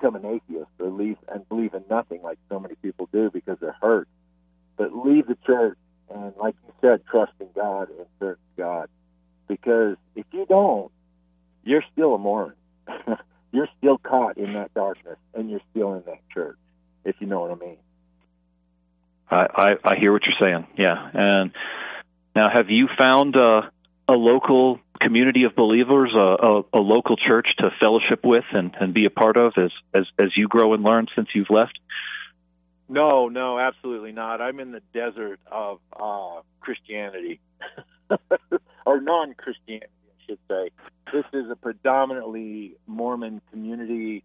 [0.00, 3.58] become an atheist or leave and believe in nothing like so many people do because
[3.60, 4.08] they're hurt.
[4.76, 5.76] But leave the church
[6.12, 8.88] and like you said, trust in God and serve God.
[9.48, 10.90] Because if you don't,
[11.64, 12.54] you're still a Mormon.
[13.52, 16.56] you're still caught in that darkness and you're still in that church,
[17.04, 17.76] if you know what I mean.
[19.30, 20.66] I, I, I hear what you're saying.
[20.76, 21.10] Yeah.
[21.12, 21.52] And
[22.34, 23.62] now, have you found uh,
[24.08, 28.94] a local community of believers, a, a, a local church to fellowship with and, and
[28.94, 31.78] be a part of as, as as you grow and learn since you've left?
[32.88, 34.40] No, no, absolutely not.
[34.40, 37.40] I'm in the desert of uh, Christianity,
[38.86, 40.70] or non-Christianity, I should say.
[41.12, 44.24] This is a predominantly Mormon community,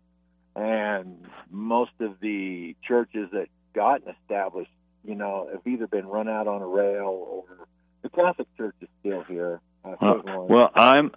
[0.55, 4.71] and most of the churches that gotten established,
[5.03, 7.67] you know, have either been run out on a rail or
[8.01, 9.61] the Catholic Church is still here.
[9.85, 10.49] Uh, Well, certain ones.
[10.51, 11.11] well, I'm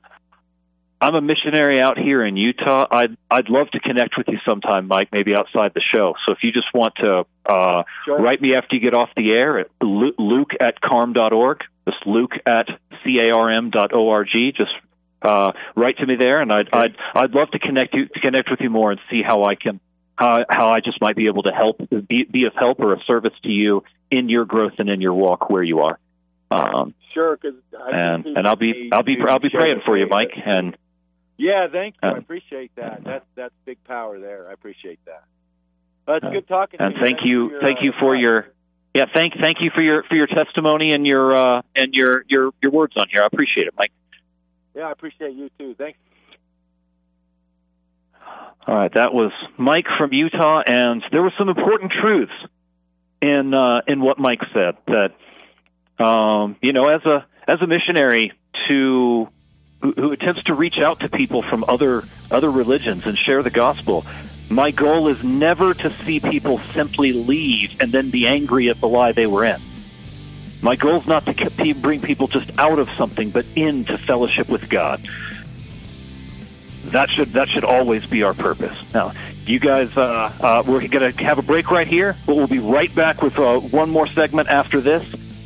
[1.00, 2.86] I'm a missionary out here in Utah.
[2.90, 5.08] I'd I'd love to connect with you sometime, Mike.
[5.12, 6.14] Maybe outside the show.
[6.26, 8.18] So if you just want to uh, Sure.
[8.20, 11.60] write me after you get off the air at Lu- Luke at carm dot org.
[11.88, 12.66] Just Luke at
[13.04, 14.28] carm dot org.
[14.56, 14.70] Just
[15.22, 18.50] uh, write to me there, and I'd I'd I'd love to connect you to connect
[18.50, 19.80] with you more and see how I can
[20.16, 21.78] how how I just might be able to help
[22.08, 25.14] be be of help or a service to you in your growth and in your
[25.14, 25.98] walk where you are.
[26.50, 30.32] Um, Sure, because and and I'll be I'll be I'll be praying for you, Mike.
[30.44, 30.76] And
[31.36, 32.08] Yeah, thank you.
[32.08, 33.02] Uh, I appreciate that.
[33.04, 34.48] That's that's big power there.
[34.48, 35.24] I appreciate that.
[36.06, 36.80] Uh, it's good talking.
[36.80, 38.34] and to thank you for thank you uh, for advice.
[38.34, 38.46] your
[38.94, 42.50] yeah thank thank you for your for your testimony and your uh and your your
[42.62, 43.22] your words on here.
[43.22, 43.92] I appreciate it, Mike.
[44.74, 45.74] Yeah, I appreciate you too.
[45.76, 45.98] Thanks.
[48.66, 52.32] All right, that was Mike from Utah, and there were some important truths
[53.22, 54.76] in uh, in what Mike said.
[54.86, 55.08] That
[55.98, 58.32] um, you know, as a as a missionary
[58.68, 59.28] to
[59.82, 63.50] who, who attempts to reach out to people from other other religions and share the
[63.50, 64.06] gospel.
[64.50, 68.88] My goal is never to see people simply leave and then be angry at the
[68.88, 69.60] lie they were in.
[70.62, 74.70] My goal is not to bring people just out of something, but into fellowship with
[74.70, 75.06] God
[76.92, 78.76] that should that should always be our purpose.
[78.92, 79.12] Now,
[79.46, 82.58] you guys, uh, uh, we're going to have a break right here, but we'll be
[82.58, 85.04] right back with uh, one more segment after this,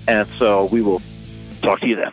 [0.08, 1.00] and so we will
[1.60, 2.12] talk to you then.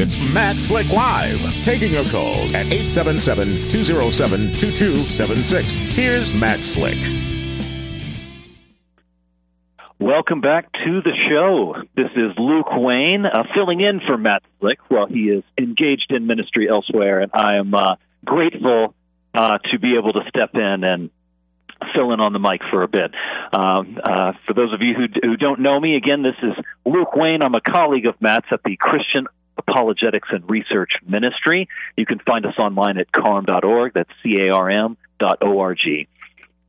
[0.00, 5.64] It's Matt Slick Live, taking your calls at 877-207-2276.
[5.92, 6.96] Here's Matt Slick.
[9.98, 11.82] Welcome back to the show.
[11.96, 16.28] This is Luke Wayne, uh, filling in for Matt Slick while he is engaged in
[16.28, 18.94] ministry elsewhere, and I am uh, grateful
[19.34, 21.10] uh, to be able to step in and
[21.94, 23.12] fill in on the mic for a bit.
[23.52, 26.52] Um, uh, for those of you who, who don't know me, again, this is
[26.84, 27.42] Luke Wayne.
[27.42, 29.26] I'm a colleague of Matt's at the Christian
[29.56, 31.68] Apologetics and Research Ministry.
[31.96, 33.92] You can find us online at carm.org.
[33.94, 36.08] That's C A R M dot O R G.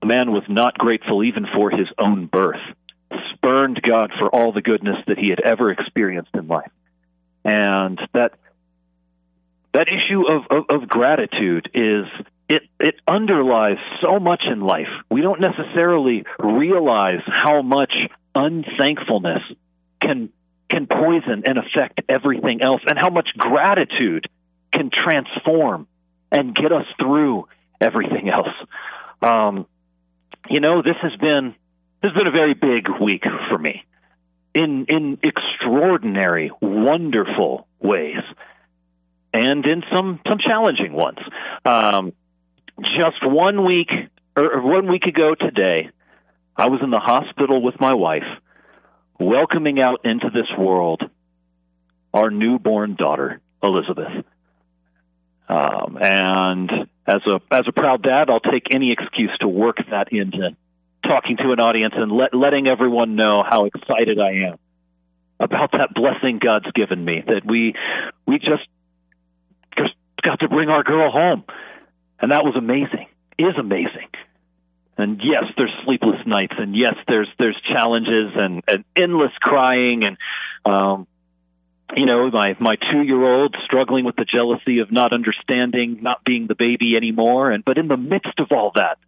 [0.00, 2.60] the man was not grateful even for his own birth,
[3.34, 6.70] spurned God for all the goodness that he had ever experienced in life,
[7.44, 8.32] and that
[9.74, 12.06] that issue of, of, of gratitude is
[12.48, 14.88] it it underlies so much in life.
[15.10, 17.92] We don't necessarily realize how much
[18.34, 19.42] unthankfulness
[20.00, 20.30] can
[20.70, 24.26] can poison and affect everything else, and how much gratitude
[24.72, 25.86] can transform
[26.30, 27.48] and get us through
[27.80, 28.54] everything else.
[29.22, 29.66] Um,
[30.50, 31.54] you know, this has been
[32.02, 33.84] this has been a very big week for me
[34.54, 38.22] in in extraordinary, wonderful ways,
[39.32, 41.18] and in some some challenging ones.
[41.64, 42.12] Um,
[42.80, 43.90] just one week
[44.36, 45.90] or one week ago today,
[46.56, 48.26] I was in the hospital with my wife,
[49.18, 51.02] welcoming out into this world
[52.12, 54.24] our newborn daughter, Elizabeth.
[55.48, 56.70] Um, and
[57.06, 60.56] as a as a proud dad, I'll take any excuse to work that into
[61.04, 64.58] talking to an audience and let, letting everyone know how excited I am
[65.40, 67.22] about that blessing God's given me.
[67.26, 67.74] That we
[68.26, 68.66] we just
[69.76, 71.44] just got to bring our girl home
[72.20, 73.08] and that was amazing.
[73.38, 74.08] Is amazing.
[74.96, 80.16] And yes, there's sleepless nights, and yes, there's there's challenges and, and endless crying, and
[80.66, 81.06] um,
[81.96, 86.24] you know, my my two year old struggling with the jealousy of not understanding, not
[86.24, 88.98] being the baby anymore, and but in the midst of all that,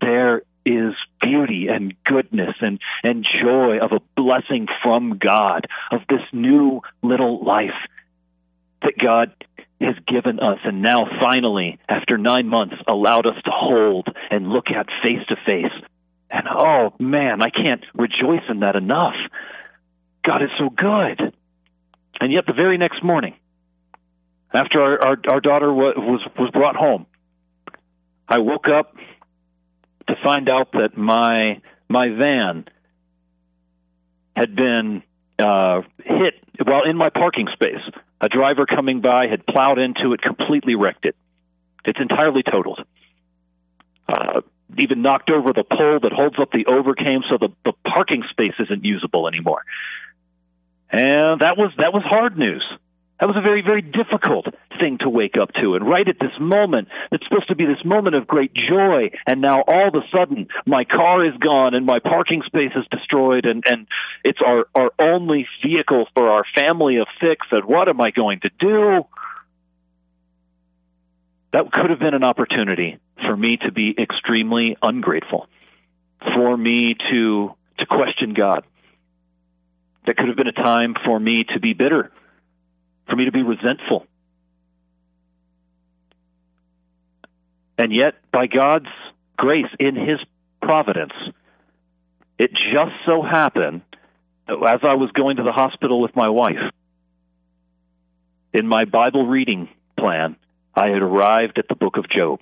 [0.00, 6.22] there is beauty and goodness and and joy of a blessing from God of this
[6.32, 7.70] new little life
[8.82, 9.32] that God
[9.82, 14.66] has given us and now finally, after nine months, allowed us to hold and look
[14.68, 15.72] at face to face.
[16.30, 19.14] And oh man, I can't rejoice in that enough.
[20.24, 21.34] God is so good.
[22.20, 23.34] And yet, the very next morning,
[24.54, 27.06] after our, our, our daughter was, was brought home,
[28.28, 28.94] I woke up
[30.08, 32.64] to find out that my my van
[34.34, 35.02] had been
[35.38, 37.82] uh, hit while in my parking space.
[38.22, 41.16] A driver coming by had plowed into it, completely wrecked it.
[41.84, 42.80] It's entirely totaled.
[44.08, 44.42] Uh,
[44.78, 48.54] even knocked over the pole that holds up the overcame, so the, the parking space
[48.60, 49.64] isn't usable anymore.
[50.90, 52.64] And that was that was hard news.
[53.22, 54.46] That was a very, very difficult
[54.80, 55.76] thing to wake up to.
[55.76, 59.10] And right at this moment, it's supposed to be this moment of great joy.
[59.28, 62.84] And now all of a sudden, my car is gone and my parking space is
[62.90, 63.44] destroyed.
[63.44, 63.86] And, and
[64.24, 67.46] it's our, our only vehicle for our family of six.
[67.52, 69.06] And what am I going to do?
[71.52, 75.46] That could have been an opportunity for me to be extremely ungrateful,
[76.34, 78.64] for me to, to question God.
[80.06, 82.10] That could have been a time for me to be bitter
[83.12, 84.06] for me to be resentful.
[87.76, 88.88] And yet, by God's
[89.36, 90.18] grace, in His
[90.62, 91.12] providence,
[92.38, 93.82] it just so happened
[94.48, 96.72] as I was going to the hospital with my wife,
[98.54, 100.36] in my Bible reading plan,
[100.74, 102.40] I had arrived at the book of Job.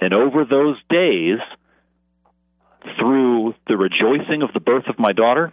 [0.00, 1.38] And over those days,
[2.98, 5.52] through the rejoicing of the birth of my daughter,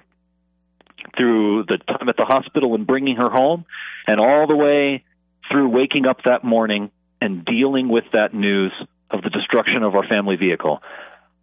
[1.17, 3.65] through the time at the hospital and bringing her home,
[4.07, 5.03] and all the way
[5.51, 6.91] through waking up that morning
[7.21, 8.71] and dealing with that news
[9.09, 10.81] of the destruction of our family vehicle,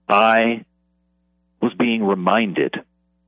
[0.09, 0.65] I
[1.61, 2.75] was being reminded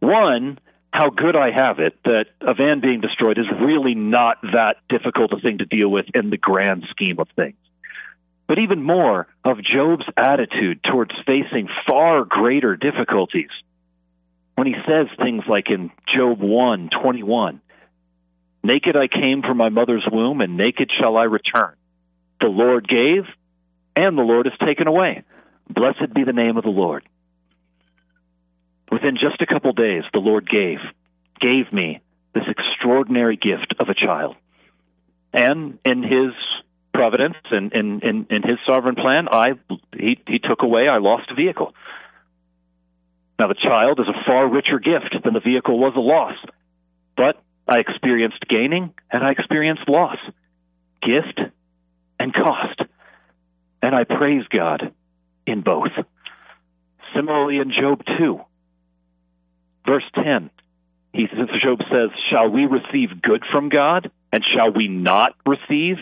[0.00, 0.58] one,
[0.92, 5.32] how good I have it that a van being destroyed is really not that difficult
[5.32, 7.56] a thing to deal with in the grand scheme of things.
[8.46, 13.50] But even more of Job's attitude towards facing far greater difficulties
[14.54, 17.60] when he says things like in Job 1 21,
[18.64, 21.74] Naked I came from my mother's womb, and naked shall I return.
[22.40, 23.24] The Lord gave,
[23.94, 25.22] and the Lord has taken away.
[25.68, 27.06] Blessed be the name of the Lord.
[28.90, 30.78] Within just a couple days, the Lord gave,
[31.40, 32.00] gave me
[32.34, 34.36] this extraordinary gift of a child.
[35.34, 36.32] And in his
[36.94, 39.58] providence and in, in, in his sovereign plan, I
[39.94, 41.74] he, he took away, I lost a vehicle.
[43.38, 46.36] Now, the child is a far richer gift than the vehicle was a loss.
[47.16, 50.18] But I experienced gaining and I experienced loss,
[51.02, 51.40] gift
[52.18, 52.80] and cost.
[53.82, 54.92] And I praise God
[55.46, 55.90] in both.
[57.14, 58.40] Similarly, in Job 2,
[59.86, 60.50] verse 10,
[61.12, 65.96] he, says Job says, Shall we receive good from God, and shall we not receive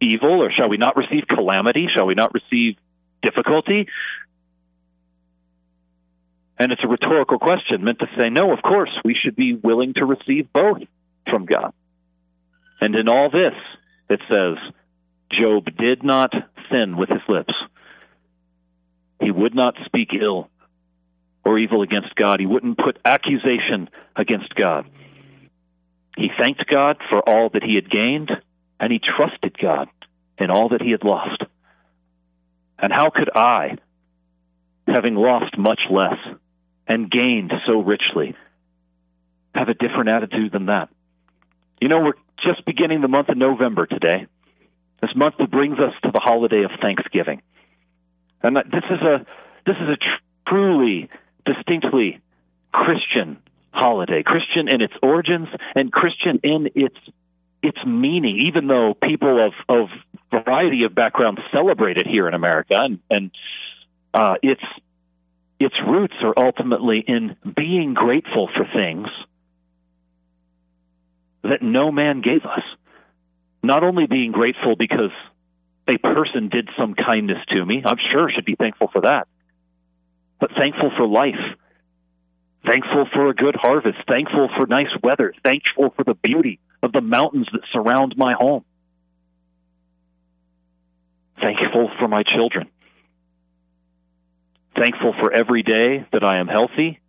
[0.00, 1.86] evil, or shall we not receive calamity?
[1.94, 2.76] Shall we not receive
[3.22, 3.88] difficulty?
[6.58, 9.94] And it's a rhetorical question meant to say, no, of course, we should be willing
[9.94, 10.82] to receive both
[11.28, 11.72] from God.
[12.80, 13.54] And in all this,
[14.08, 14.56] it says,
[15.30, 16.32] Job did not
[16.70, 17.52] sin with his lips.
[19.20, 20.48] He would not speak ill
[21.44, 22.40] or evil against God.
[22.40, 24.88] He wouldn't put accusation against God.
[26.16, 28.30] He thanked God for all that he had gained,
[28.80, 29.88] and he trusted God
[30.38, 31.42] in all that he had lost.
[32.78, 33.76] And how could I,
[34.86, 36.18] having lost much less
[36.86, 38.34] and gained so richly,
[39.54, 40.88] have a different attitude than that?
[41.80, 44.26] You know, we're just beginning the month of November today.
[45.00, 47.42] This month that brings us to the holiday of Thanksgiving.
[48.42, 49.26] And this is a
[49.66, 51.10] this is a tr- truly
[51.44, 52.20] distinctly
[52.72, 53.38] Christian
[53.72, 56.96] holiday, Christian in its origins and Christian in its
[57.62, 59.88] its meaning, even though people of, of
[60.30, 63.30] variety of backgrounds celebrate it here in America, and, and
[64.14, 64.62] uh, its
[65.58, 69.08] its roots are ultimately in being grateful for things
[71.42, 72.62] that no man gave us.
[73.62, 75.12] Not only being grateful because
[75.88, 79.28] a person did some kindness to me, I'm sure should be thankful for that,
[80.40, 81.34] but thankful for life,
[82.66, 87.00] thankful for a good harvest, thankful for nice weather, thankful for the beauty of the
[87.00, 88.64] mountains that surround my home,
[91.40, 92.68] thankful for my children,
[94.78, 97.00] thankful for every day that I am healthy,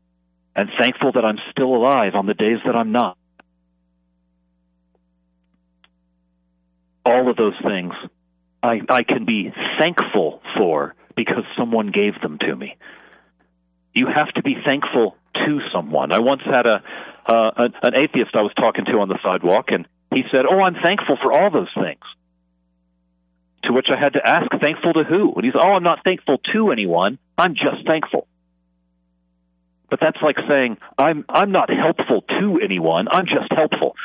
[0.56, 3.18] and thankful that I'm still alive on the days that I'm not.
[7.06, 7.94] All of those things
[8.62, 12.76] I, I can be thankful for because someone gave them to me.
[13.94, 16.12] You have to be thankful to someone.
[16.12, 16.84] I once had a
[17.28, 20.60] uh, an, an atheist I was talking to on the sidewalk, and he said, "Oh,
[20.60, 22.02] I'm thankful for all those things."
[23.68, 26.38] To which I had to ask, "Thankful to who?" And he's, "Oh, I'm not thankful
[26.54, 27.20] to anyone.
[27.38, 28.28] I'm just thankful."
[29.90, 33.08] But that's like saying, "I'm I'm not helpful to anyone.
[33.12, 33.96] I'm just helpful."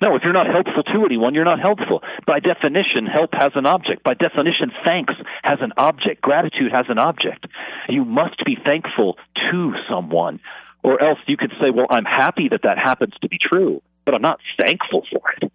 [0.00, 2.02] No, if you're not helpful to anyone, you're not helpful.
[2.26, 4.02] By definition, help has an object.
[4.04, 6.20] By definition, thanks has an object.
[6.20, 7.46] Gratitude has an object.
[7.88, 9.16] You must be thankful
[9.50, 10.40] to someone.
[10.82, 14.14] Or else you could say, well, I'm happy that that happens to be true, but
[14.14, 15.50] I'm not thankful for it.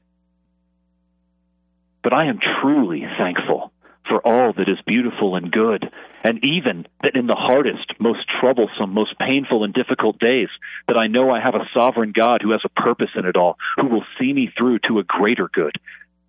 [2.03, 3.71] But I am truly thankful
[4.07, 5.89] for all that is beautiful and good,
[6.23, 10.49] and even that in the hardest, most troublesome, most painful and difficult days,
[10.87, 13.57] that I know I have a sovereign God who has a purpose in it all,
[13.79, 15.75] who will see me through to a greater good.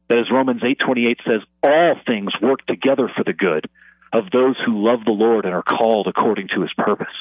[0.08, 3.68] That as Romans 8:28 says, all things work together for the good
[4.12, 7.14] of those who love the Lord and are called according to his purpose.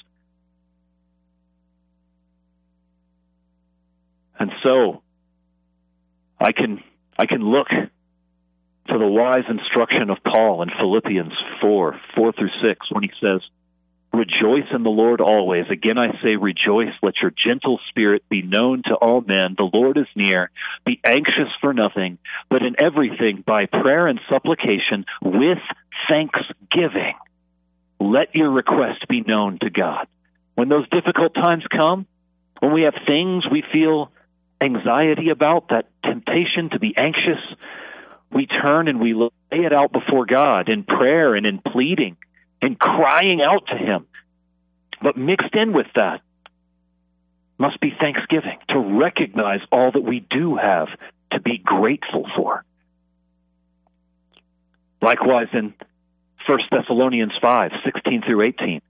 [4.38, 5.02] And so
[6.40, 6.84] I can
[7.18, 7.68] I can look
[8.88, 13.42] to the wise instruction of Paul in Philippians 4 4 through 6 when he says,
[14.14, 15.66] Rejoice in the Lord always.
[15.70, 16.92] Again, I say, rejoice.
[17.02, 19.56] Let your gentle spirit be known to all men.
[19.58, 20.52] The Lord is near.
[20.86, 22.18] Be anxious for nothing,
[22.50, 25.60] but in everything, by prayer and supplication, with
[26.10, 27.14] thanksgiving,
[28.02, 30.08] let your request be known to God.
[30.56, 32.06] When those difficult times come,
[32.60, 34.12] when we have things we feel
[34.60, 37.40] anxiety about, that temptation to be anxious,
[38.34, 42.18] we turn and we lay it out before God in prayer and in pleading
[42.62, 44.08] and crying out to Him.
[45.02, 46.22] But mixed in with that
[47.58, 50.88] must be thanksgiving, to recognize all that we do have
[51.32, 52.66] to be grateful for.
[55.02, 55.74] Likewise, in
[56.48, 58.82] 1 Thessalonians 5 16 through 18,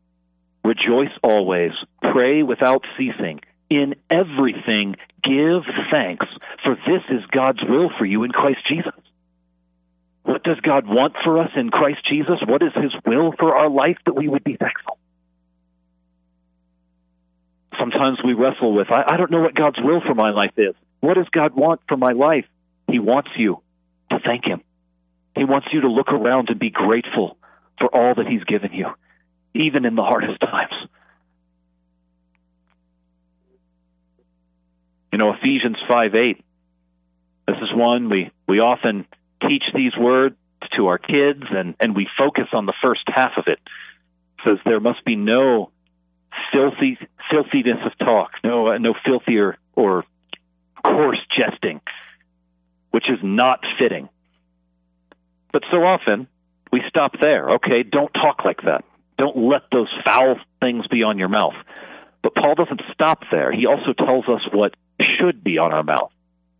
[0.63, 1.71] rejoice always,
[2.01, 3.41] pray without ceasing.
[3.69, 6.25] In everything, give thanks,
[6.63, 8.93] for this is God's will for you in Christ Jesus.
[10.24, 12.38] What does God want for us in Christ Jesus?
[12.47, 14.97] What is His will for our life that we would be thankful?
[17.80, 20.76] Sometimes we wrestle with, I, I don't know what God's will for my life is.
[20.99, 22.45] What does God want for my life?
[22.88, 23.61] He wants you
[24.11, 24.61] to thank Him.
[25.36, 27.38] He wants you to look around and be grateful
[27.80, 28.88] for all that He's given you,
[29.55, 30.74] even in the hardest times.
[35.11, 36.45] You know, Ephesians 5 8,
[37.47, 39.05] this is one we, we often
[39.47, 40.35] teach these words
[40.77, 43.59] to our kids and, and we focus on the first half of it.
[43.59, 45.71] it says there must be no
[46.53, 46.97] filthy
[47.29, 50.05] filthiness of talk, no uh, no filthier or
[50.83, 51.81] coarse jesting,
[52.91, 54.09] which is not fitting.
[55.51, 56.27] But so often
[56.71, 57.49] we stop there.
[57.55, 58.83] Okay, don't talk like that.
[59.17, 61.53] Don't let those foul things be on your mouth.
[62.23, 63.51] But Paul doesn't stop there.
[63.51, 66.11] He also tells us what should be on our mouth.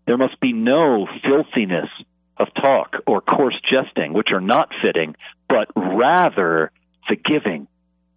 [0.06, 1.90] There must be no filthiness
[2.38, 5.16] of talk or coarse jesting, which are not fitting,
[5.48, 6.72] but rather
[7.10, 7.68] the giving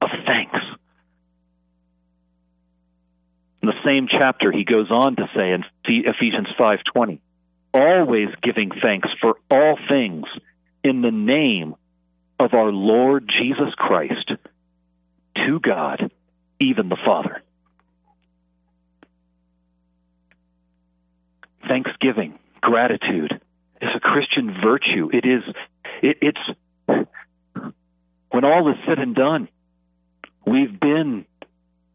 [0.01, 0.59] of thanks.
[3.63, 7.21] In the same chapter, he goes on to say in Ephesians 5:20,
[7.73, 10.27] always giving thanks for all things
[10.83, 11.75] in the name
[12.39, 14.33] of our Lord Jesus Christ
[15.37, 16.13] to God,
[16.61, 17.43] even the Father.
[21.67, 23.41] Thanksgiving, gratitude
[23.81, 25.11] is a Christian virtue.
[25.13, 25.43] It is
[26.03, 27.09] it, it's
[28.31, 29.49] when all is said and done,
[30.47, 31.25] we've been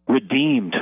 [0.07, 0.75] redeemed.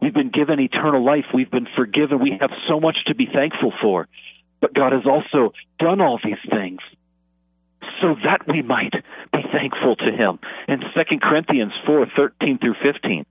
[0.00, 1.26] We've been given eternal life.
[1.32, 2.20] We've been forgiven.
[2.20, 4.08] We have so much to be thankful for.
[4.60, 6.80] But God has also done all these things
[8.00, 8.92] so that we might
[9.32, 10.38] be thankful to him.
[10.68, 13.26] In 2 Corinthians 4 13 through 15,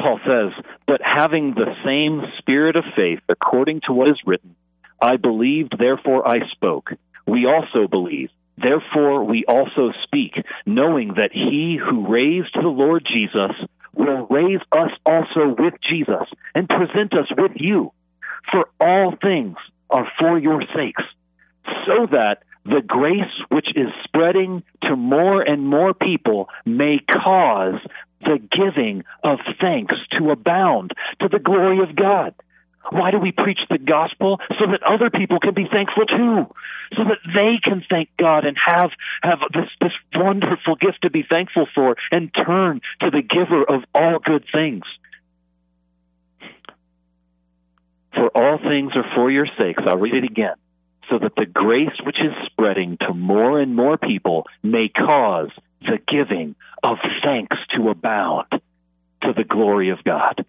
[0.00, 4.54] Paul says, But having the same spirit of faith, according to what is written,
[5.00, 6.90] I believed, therefore I spoke.
[7.26, 8.30] We also believe.
[8.56, 10.32] Therefore, we also speak,
[10.66, 13.52] knowing that he who raised the Lord Jesus
[13.94, 17.92] will raise us also with Jesus and present us with you.
[18.50, 19.56] For all things
[19.90, 21.02] are for your sakes,
[21.86, 27.80] so that the grace which is spreading to more and more people may cause
[28.20, 32.34] the giving of thanks to abound to the glory of God.
[32.90, 34.40] Why do we preach the gospel?
[34.58, 36.46] So that other people can be thankful too.
[36.96, 38.90] So that they can thank God and have,
[39.22, 43.82] have this, this wonderful gift to be thankful for and turn to the giver of
[43.94, 44.84] all good things.
[48.14, 49.82] For all things are for your sakes.
[49.86, 50.54] I'll read it again.
[51.10, 55.50] So that the grace which is spreading to more and more people may cause
[55.80, 58.46] the giving of thanks to abound
[59.22, 60.44] to the glory of God.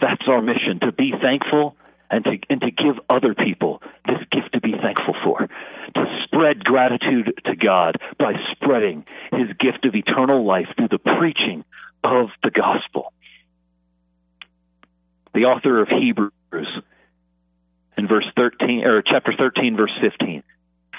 [0.00, 1.76] That's our mission to be thankful
[2.10, 5.48] and to, and to give other people this gift to be thankful for.
[5.94, 11.64] To spread gratitude to God by spreading his gift of eternal life through the preaching
[12.04, 13.12] of the gospel.
[15.34, 16.82] The author of Hebrews
[17.96, 20.42] in verse 13 or chapter 13 verse 15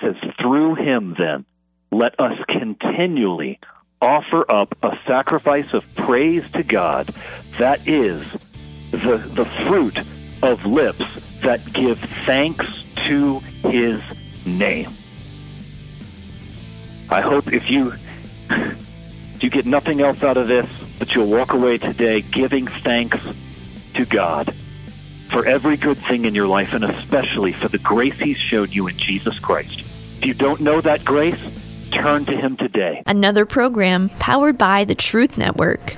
[0.01, 1.45] says through him then
[1.91, 3.59] let us continually
[4.01, 7.13] offer up a sacrifice of praise to God
[7.59, 8.25] that is
[8.93, 9.97] the, the fruit
[10.41, 11.05] of lips
[11.41, 14.01] that give thanks to his
[14.45, 14.91] name.
[17.09, 17.93] I hope if you
[19.39, 20.69] you get nothing else out of this,
[20.99, 23.19] that you'll walk away today giving thanks
[23.95, 24.53] to God
[25.29, 28.87] for every good thing in your life and especially for the grace he's shown you
[28.87, 29.79] in Jesus Christ.
[29.79, 31.39] If you don't know that grace,
[31.91, 33.03] turn to him today.
[33.05, 35.95] Another program powered by the Truth Network.